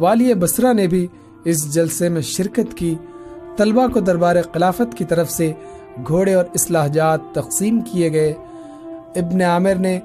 والی 0.00 0.34
بسرا 0.34 0.72
نے 0.72 0.86
بھی 0.86 1.06
اس 1.44 1.74
جلسے 1.74 2.08
میں 2.08 2.20
شرکت 2.20 2.74
کی۔ 2.74 2.94
طلبہ 3.56 3.86
کو 3.86 4.00
دربار 4.00 4.36
خلافت 4.54 4.94
کی 4.94 5.04
طرف 5.04 5.30
سے 5.30 5.52
گھوڑے 6.08 6.34
اور 6.34 6.44
اصلاح 6.54 6.86
جات 6.86 7.18
تقسیم 7.32 7.80
کیے 7.80 8.12
گئے۔ 8.12 8.34
ابن 9.16 9.42
عامر 9.42 9.74
نے 9.74 10.00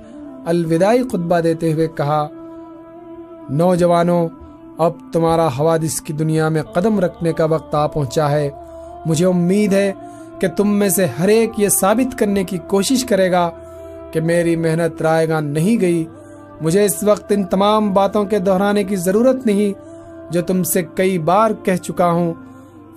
الوداعی 0.45 1.03
خطبہ 1.03 1.39
دیتے 1.39 1.73
ہوئے 1.73 1.87
کہا، 1.87 2.27
نوجوانوں، 3.49 4.27
اب 4.77 4.91
تمہارا 5.13 5.47
حوادث 5.47 6.01
کی 6.01 6.13
دنیا 6.13 6.49
میں 6.49 6.63
قدم 6.63 6.99
رکھنے 6.99 7.33
کا 7.33 7.45
وقت 7.45 7.75
آ 7.75 7.87
پہنچا 7.87 8.31
ہے۔ 8.31 8.49
مجھے 9.05 9.25
امید 9.25 9.73
ہے 9.73 9.93
کہ 10.39 10.47
تم 10.47 10.67
میں 10.69 10.89
سے 10.89 11.05
ہر 11.05 11.27
ایک 11.27 11.49
یہ 11.57 11.69
ثابت 11.69 12.19
کرنے 12.19 12.43
کی 12.43 12.57
کوشش 12.67 13.05
کرے 13.05 13.31
گا 13.31 13.49
کہ 14.11 14.21
میری 14.21 14.55
محنت 14.55 15.01
رائے 15.01 15.29
گا 15.29 15.39
نہیں 15.39 15.81
گئی۔ 15.81 16.05
مجھے 16.61 16.85
اس 16.85 17.03
وقت 17.03 17.31
ان 17.31 17.43
تمام 17.43 17.93
باتوں 17.93 18.25
کے 18.25 18.39
دہرانے 18.39 18.83
کی 18.83 18.95
ضرورت 18.95 19.45
نہیں 19.45 19.73
جو 20.33 20.41
تم 20.41 20.63
سے 20.63 20.81
کئی 20.95 21.17
بار 21.17 21.51
کہہ 21.63 21.75
چکا 21.75 22.11
ہوں۔ 22.11 22.33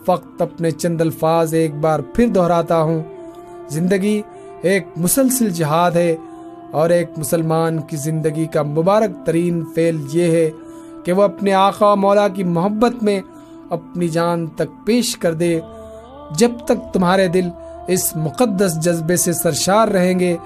فقط 0.07 0.43
اپنے 0.43 0.71
چند 0.71 1.01
الفاظ 1.01 1.55
ایک 1.55 1.75
بار 1.75 2.01
پھر 2.01 2.27
دہراتا 2.27 2.83
ہوں۔ 2.83 3.03
زندگی 3.69 4.23
ایک 4.63 4.87
مسلسل 4.97 5.51
جہاد 5.51 5.91
ہے 5.91 6.17
اور 6.73 6.91
ایک 6.91 7.11
مسلمان 7.17 7.79
کی 7.79 7.97
زندگی 7.97 8.47
کا 8.47 8.63
مبارک 8.63 9.27
ترین 9.27 9.65
فعل 9.75 9.97
یہ 10.13 10.31
ہے 10.31 10.51
کہ 11.05 11.13
وہ 11.13 11.23
اپنے 11.23 11.55
آقا 11.55 11.95
مولا 11.95 12.29
کی 12.29 12.45
محبت 12.45 13.03
میں 13.03 13.21
اپنی 13.71 14.09
جان 14.09 14.47
تک 14.47 14.87
پیش 14.87 15.17
کر 15.17 15.35
دے۔ 15.35 15.61
جب 16.39 16.51
تک 16.65 16.93
تمہارے 16.93 17.29
دل 17.29 17.49
اس 17.87 18.17
مقدس 18.17 18.81
جذبے 18.81 19.17
سے 19.17 19.33
سرشار 19.33 19.89
رہیں 19.89 20.19
گے، 20.19 20.37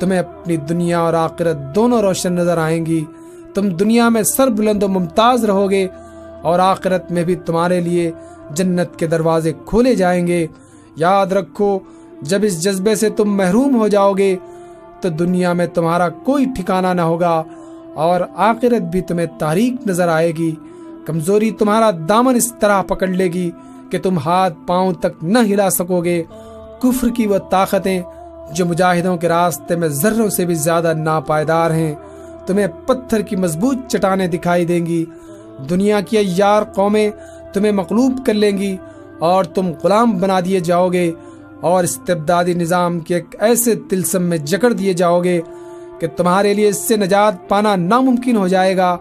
تمہیں 0.00 0.18
اپنی 0.18 0.56
دنیا 0.56 1.00
اور 1.00 1.14
آخرت 1.14 1.56
دونوں 1.74 2.02
روشن 2.02 2.32
نظر 2.32 2.58
آئیں 2.58 2.86
گی۔ 2.86 3.04
تم 3.54 3.68
دنیا 3.68 4.08
میں 4.08 4.22
سر 4.22 4.50
بلند 4.50 4.82
و 4.82 4.88
ممتاز 4.88 5.44
رہو 5.44 5.70
گے 5.70 5.88
اور 6.42 6.58
آخرت 6.58 7.12
میں 7.12 7.24
بھی 7.24 7.34
تمہارے 7.34 7.80
لیے 7.80 8.12
جنت 8.50 8.96
کے 8.96 9.06
دروازے 9.06 9.52
کھولے 9.66 9.94
جائیں 9.94 10.26
گے۔ 10.26 10.46
یاد 10.96 11.26
رکھو، 11.26 11.78
جب 12.22 12.38
اس 12.42 12.60
جذبے 12.60 12.94
سے 12.94 13.10
تم 13.10 13.36
محروم 13.36 13.76
ہو 13.76 13.88
جاؤ 13.88 14.12
گے، 14.12 14.36
تو 15.00 15.08
دنیا 15.08 15.52
میں 15.52 15.66
تمہارا 15.66 16.08
کوئی 16.08 16.44
ٹھکانہ 16.56 16.86
نہ 16.86 17.00
ہوگا 17.00 17.42
اور 17.94 18.20
آخرت 18.36 18.82
بھی 18.82 19.00
تمہیں 19.00 19.26
تاریخ 19.38 19.86
نظر 19.86 20.08
آئے 20.08 20.30
گی۔ 20.30 20.54
کمزوری 21.06 21.50
تمہارا 21.50 21.90
دامن 22.08 22.34
اس 22.34 22.54
طرح 22.60 22.82
پکڑ 22.82 23.06
لے 23.06 23.24
گی 23.24 23.50
کہ 23.90 23.98
تم 23.98 24.18
ہاتھ 24.18 24.54
پاؤں 24.66 24.92
تک 24.92 25.24
نہ 25.24 25.38
ہلا 25.38 25.70
سکو 25.70 26.04
گے۔ 26.04 26.22
کفر 26.82 27.08
کی 27.08 27.26
وہ 27.26 27.38
طاقتیں 27.38 28.02
جو 28.52 28.66
مجاہدوں 28.66 29.16
کے 29.16 29.28
راستے 29.28 29.76
میں 29.76 29.88
ذروں 29.88 30.28
سے 30.28 30.46
بھی 30.46 30.54
زیادہ 30.54 30.92
ناپائیدار 30.94 31.70
ہیں، 31.70 31.94
تمہیں 32.46 32.66
پتھر 32.86 33.20
کی 33.20 33.36
مضبوط 33.36 33.76
چٹانیں 33.88 34.26
دکھائی 34.26 34.64
دیں 34.64 34.86
گی۔ 34.86 35.04
دنیا 35.70 36.00
کی 36.00 36.18
ایار 36.18 36.62
قومیں 36.62 37.10
تمہیں 37.54 37.72
مقلوب 37.72 38.20
کر 38.26 38.34
لیں 38.34 38.56
گی 38.58 38.76
اور 39.18 39.44
تم 39.44 39.70
غلام 39.84 40.18
بنا 40.18 40.40
دیے 40.44 40.60
جاؤ 40.60 40.88
گے 40.88 41.10
اور 41.60 41.84
استبدادی 41.84 42.54
نظام 42.54 42.98
کے 43.00 43.14
ایک 43.14 43.36
ایسے 43.38 43.74
تلسم 43.90 44.22
میں 44.22 44.38
جکڑ 44.38 44.72
دیے 44.72 44.92
جاؤ 44.92 45.20
گے 45.20 45.40
کہ 46.00 46.06
تمہارے 46.16 46.54
لیے 46.54 46.68
اس 46.68 46.78
سے 46.88 46.96
نجات 46.96 47.48
پانا 47.48 47.74
ناممکن 47.76 48.36
ہو 48.36 48.48
جائے 48.48 48.76
گا۔ 48.76 48.96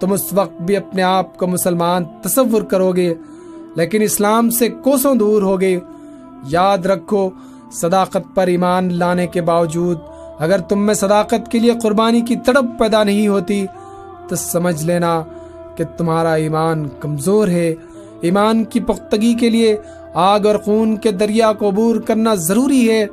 تم 0.00 0.12
اس 0.12 0.32
وقت 0.32 0.60
بھی 0.62 0.76
اپنے 0.76 1.02
آپ 1.02 1.36
کو 1.38 1.46
مسلمان 1.46 2.04
تصور 2.22 2.62
کرو 2.62 2.90
گے، 2.92 3.12
لیکن 3.76 4.02
اسلام 4.02 4.50
سے 4.50 4.68
کوسوں 4.84 5.14
دور 5.14 5.42
ہوگے 5.42 5.78
یاد 6.48 6.86
رکھو، 6.86 7.28
صداقت 7.72 8.34
پر 8.34 8.46
ایمان 8.46 8.92
لانے 8.92 9.26
کے 9.26 9.40
باوجود 9.42 9.98
اگر 10.38 10.60
تم 10.60 10.86
میں 10.86 10.94
صداقت 10.94 11.50
کے 11.50 11.58
لیے 11.58 11.72
قربانی 11.82 12.20
کی 12.20 12.36
تڑپ 12.36 12.78
پیدا 12.78 13.02
نہیں 13.04 13.28
ہوتی، 13.28 13.64
تو 14.28 14.36
سمجھ 14.36 14.82
لینا 14.84 15.22
کہ 15.80 15.96
تمہارا 15.96 16.32
ایمان 16.32 16.88
کمزور 17.00 17.48
ہے۔ 17.48 17.74
ایمان 18.20 18.64
کی 18.64 18.80
پختگی 18.80 19.34
کے 19.34 19.50
لیے 19.50 19.76
آگ 20.14 20.46
اور 20.46 20.56
خون 20.56 20.96
کے 20.96 21.10
دریا 21.10 21.52
کو 21.52 21.68
عبور 21.68 21.96
کرنا 21.96 22.34
ضروری 22.34 22.90
ہے۔ 22.90 23.06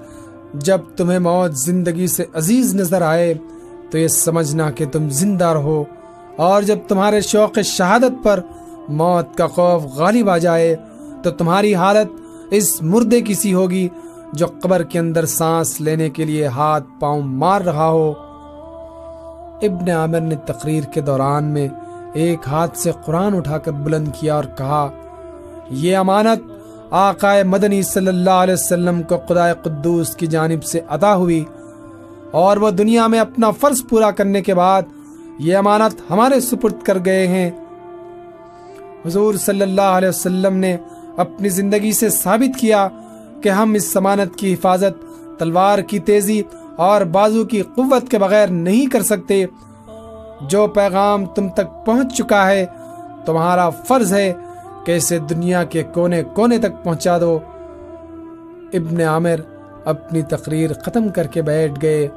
جب 0.53 0.77
تمہیں 0.97 1.19
موت 1.19 1.57
زندگی 1.57 2.07
سے 2.07 2.25
عزیز 2.33 2.75
نظر 2.75 3.01
آئے، 3.01 3.33
تو 3.91 3.97
یہ 3.97 4.07
سمجھنا 4.07 4.71
کہ 4.71 4.85
تم 4.91 5.09
زندہ 5.09 5.45
رہو۔ 5.45 5.83
اور 6.35 6.61
جب 6.61 6.77
تمہارے 6.87 7.21
شوق 7.21 7.59
شہادت 7.63 8.23
پر 8.23 8.39
موت 8.89 9.37
کا 9.37 9.47
خوف 9.47 9.83
غالب 9.95 10.29
آ 10.29 10.37
جائے، 10.37 10.75
تو 11.23 11.31
تمہاری 11.31 11.75
حالت 11.75 12.21
اس 12.51 12.81
مردے 12.81 13.21
کی 13.21 13.33
سی 13.33 13.53
ہوگی 13.53 13.87
جو 14.33 14.45
قبر 14.61 14.83
کے 14.83 14.99
اندر 14.99 15.25
سانس 15.25 15.81
لینے 15.81 16.09
کے 16.09 16.25
لیے 16.25 16.47
ہاتھ 16.47 16.83
پاؤں 16.99 17.21
مار 17.21 17.61
رہا 17.61 17.89
ہو۔ 17.89 18.13
ابن 19.61 19.89
عامر 19.89 20.19
نے 20.19 20.35
تقریر 20.35 20.83
کے 20.83 21.01
دوران 21.01 21.43
میں 21.43 21.67
ایک 22.13 22.47
ہاتھ 22.47 22.77
سے 22.77 22.91
قرآن 23.05 23.35
اٹھا 23.35 23.57
کر 23.57 23.71
بلند 23.71 24.07
کیا 24.19 24.35
اور 24.35 24.43
کہا، 24.57 24.89
یہ 25.69 25.97
امانت 25.97 26.51
آقائے 26.91 27.43
مدنی 27.43 27.81
صلی 27.81 28.07
اللہ 28.07 28.43
علیہ 28.43 28.53
وسلم 28.53 29.01
کو 29.03 29.17
خدا 29.27 29.53
قدوس 29.53 30.15
کی 30.15 30.27
جانب 30.27 30.63
سے 30.63 30.79
عطا 30.87 31.15
ہوئی 31.15 31.43
اور 32.31 32.57
وہ 32.57 32.69
دنیا 32.69 33.07
میں 33.07 33.19
اپنا 33.19 33.51
فرض 33.51 33.81
پورا 33.89 34.11
کرنے 34.11 34.41
کے 34.41 34.53
بعد 34.53 34.81
یہ 35.39 35.57
امانت 35.57 36.11
ہمارے 36.11 36.39
سپرد 36.39 36.81
کر 36.83 36.97
گئے 37.05 37.27
ہیں۔ 37.27 37.49
حضور 39.05 39.35
صلی 39.35 39.61
اللہ 39.61 39.97
علیہ 39.97 40.09
وسلم 40.09 40.55
نے 40.55 40.77
اپنی 41.17 41.49
زندگی 41.49 41.91
سے 41.91 42.09
ثابت 42.09 42.59
کیا 42.59 42.87
کہ 43.43 43.49
ہم 43.49 43.73
اس 43.73 43.93
ضمانت 43.93 44.35
کی 44.35 44.53
حفاظت، 44.53 45.05
تلوار 45.39 45.79
کی 45.79 45.99
تیزی 45.99 46.41
اور 46.75 47.01
بازو 47.01 47.43
کی 47.45 47.61
قوت 47.61 48.09
کے 48.11 48.17
بغیر 48.17 48.47
نہیں 48.47 48.85
کر 48.85 49.03
سکتے۔ 49.03 49.45
جو 50.41 50.67
پیغام 50.67 51.25
تم 51.25 51.49
تک 51.49 51.85
پہنچ 51.85 52.17
چکا 52.17 52.47
ہے، 52.47 52.65
تمہارا 53.25 53.69
فرض 53.69 54.13
ہے 54.13 54.33
کہ 54.85 54.97
اسے 54.97 55.19
دنیا 55.19 55.63
کے 55.63 55.83
کونے 55.83 56.23
کونے 56.23 56.57
تک 56.57 56.83
پہنچا 56.83 57.19
دو۔ 57.19 57.39
ابن 58.73 59.01
عامر 59.01 59.35
اپنی 59.85 60.21
تقریر 60.21 60.73
ختم 60.73 61.09
کر 61.09 61.27
کے 61.27 61.41
بیٹھ 61.41 61.79
گئے 61.81 62.07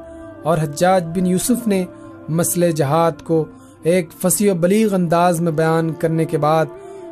اور 0.43 0.57
حجاج 0.57 1.03
بن 1.05 1.25
یوسف 1.25 1.67
نے 1.67 1.85
مسئلہ 2.29 2.65
جہاد 2.65 3.11
کو 3.23 3.45
ایک 3.83 4.09
فصیح 4.11 4.51
و 4.51 4.55
بلیغ 4.55 4.93
انداز 4.93 5.41
میں 5.41 5.51
بیان 5.51 5.93
کرنے 5.93 6.25
کے 6.25 6.37
بعد 6.37 6.65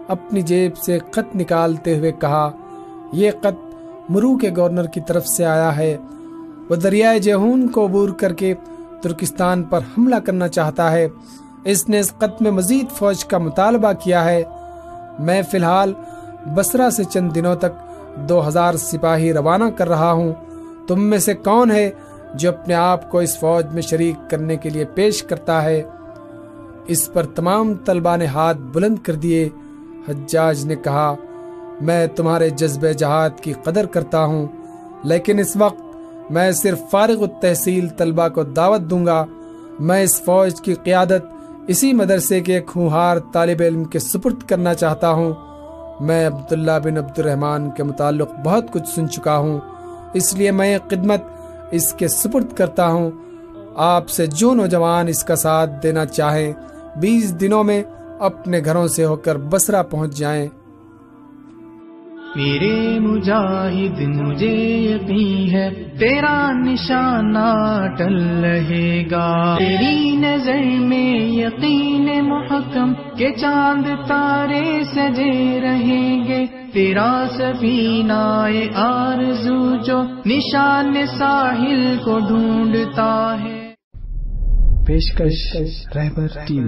اپنی 0.08 0.41
جیب 0.41 0.78
سے 0.78 1.00
خط 1.12 1.36
نکالتے 1.36 1.98
ہوئے 1.98 2.12
کہا، 2.12 2.52
یہ 3.13 3.32
خط 3.32 3.76
مرو 4.10 4.38
کے 4.38 4.50
گورنر 4.58 4.86
کی 4.86 5.02
طرف 5.08 5.28
سے 5.28 5.45
آیا 5.45 5.78
ہے۔ 5.78 5.98
وہ 6.69 6.76
دریائے 6.76 7.19
جہون 7.19 7.67
کو 7.67 7.86
عبور 7.86 8.10
کر 8.10 8.34
کے 8.34 8.54
ترکستان 9.01 9.63
پر 9.63 9.79
حملہ 9.97 10.15
کرنا 10.15 10.47
چاہتا 10.47 10.91
ہے۔ 10.91 11.07
اس 11.63 11.89
نے 11.89 11.99
اس 11.99 12.13
خط 12.17 12.41
میں 12.41 12.51
مزید 12.51 12.91
فوج 12.91 13.25
کا 13.25 13.38
مطالبہ 13.38 13.91
کیا 14.03 14.25
ہے۔ 14.25 14.43
میں 15.19 15.41
فی 15.51 15.57
الحال 15.57 15.93
بسرا 16.55 16.89
سے 16.89 17.03
چند 17.03 17.35
دنوں 17.35 17.55
تک 17.55 17.89
دو 18.29 18.47
ہزار 18.47 18.73
سپاہی 18.73 19.33
روانہ 19.33 19.63
کر 19.77 19.89
رہا 19.89 20.12
ہوں۔ 20.12 20.33
تم 20.88 21.03
میں 21.03 21.17
سے 21.17 21.33
کون 21.33 21.71
ہے 21.71 21.91
جو 22.33 22.49
اپنے 22.49 22.73
آپ 22.73 23.12
کو 23.12 23.19
اس 23.19 23.39
فوج 23.39 23.65
میں 23.73 23.81
شریک 23.81 24.29
کرنے 24.29 24.57
کے 24.57 24.69
لیے 24.69 24.85
پیش 24.85 25.23
کرتا 25.23 25.63
ہے؟ 25.63 25.83
اس 26.88 27.13
پر 27.13 27.25
تمام 27.25 27.73
طلبہ 27.73 28.17
نے 28.17 28.25
ہاتھ 28.25 28.57
بلند 28.57 28.95
کر 29.03 29.13
دیے۔ 29.13 29.49
حجاج 30.09 30.65
نے 30.65 30.75
کہا، 30.75 31.15
میں 31.81 32.07
تمہارے 32.07 32.49
جذب 32.49 32.91
جہاد 32.97 33.29
کی 33.41 33.53
قدر 33.63 33.85
کرتا 33.85 34.25
ہوں، 34.25 34.47
لیکن 35.03 35.39
اس 35.39 35.55
وقت 35.55 35.88
میں 36.29 36.51
صرف 36.51 36.79
فارغ 36.91 37.23
التحصیل 37.23 37.87
طلبہ 37.87 38.27
کو 38.27 38.43
دعوت 38.43 38.81
دوں 38.81 39.05
گا۔ 39.05 39.25
میں 39.79 40.03
اس 40.03 40.21
فوج 40.21 40.61
کی 40.61 40.73
قیادت 40.73 41.25
اسی 41.67 41.93
مدرسے 41.93 42.39
کے 42.39 42.61
کھوہار 42.61 43.17
طالب 43.33 43.57
علم 43.59 43.83
کے 43.83 43.99
سپرد 43.99 44.43
کرنا 44.47 44.73
چاہتا 44.73 45.11
ہوں۔ 45.11 45.33
میں 45.99 46.27
عبداللہ 46.27 46.71
بن 46.83 46.97
عبد 46.97 47.19
الرحمن 47.19 47.71
کے 47.71 47.83
متعلق 47.83 48.31
بہت 48.45 48.63
کچھ 48.71 48.89
سن 48.95 49.09
چکا 49.09 49.37
ہوں۔ 49.37 49.59
اس 50.13 50.33
لیے 50.33 50.51
میں 50.51 50.77
خدمت 50.87 51.21
اس 51.71 51.93
کے 51.93 52.07
سپرد 52.07 52.53
کرتا 52.55 52.87
ہوں۔ 52.87 53.11
آپ 53.75 54.09
سے 54.09 54.25
جو 54.25 54.53
نوجوان 54.53 55.07
اس 55.07 55.23
کا 55.23 55.35
ساتھ 55.35 55.69
دینا 55.83 56.05
چاہیں، 56.05 56.53
بیس 56.95 57.41
دنوں 57.41 57.63
میں 57.63 57.83
اپنے 58.19 58.61
گھروں 58.65 58.87
سے 58.87 59.05
ہو 59.05 59.15
کر 59.15 59.37
بسرا 59.37 59.81
پہنچ 59.81 60.17
جائیں۔ 60.17 60.47
میرے 62.35 62.99
مجاہد، 62.99 64.01
مجھے 64.01 64.55
یقین 64.77 65.49
ہے، 65.51 65.69
تیرا 65.99 66.51
نشانہ 66.51 67.53
ٹل 67.97 68.43
رہے 68.43 69.03
گا۔ 69.11 69.55
تیری 69.57 70.15
نظر 70.15 70.61
میں 70.79 71.19
یقین 71.19 72.25
محکم 72.25 72.93
کے 73.17 73.31
چاند 73.31 74.07
تارے 74.07 74.83
سجے 74.93 75.61
رہیں 75.61 76.27
گے۔ 76.27 76.45
تیرا 76.73 77.25
سفینہ 77.37 78.47
آرزو 78.75 79.75
جو 79.75 80.03
نشان 80.25 80.93
ساحل 81.17 81.97
کو 82.05 82.19
ڈھونڈتا 82.19 83.35
ہے۔ 83.43 83.73
پیشکش 84.87 85.55
رہبر 85.95 86.27
ٹیم 86.47 86.67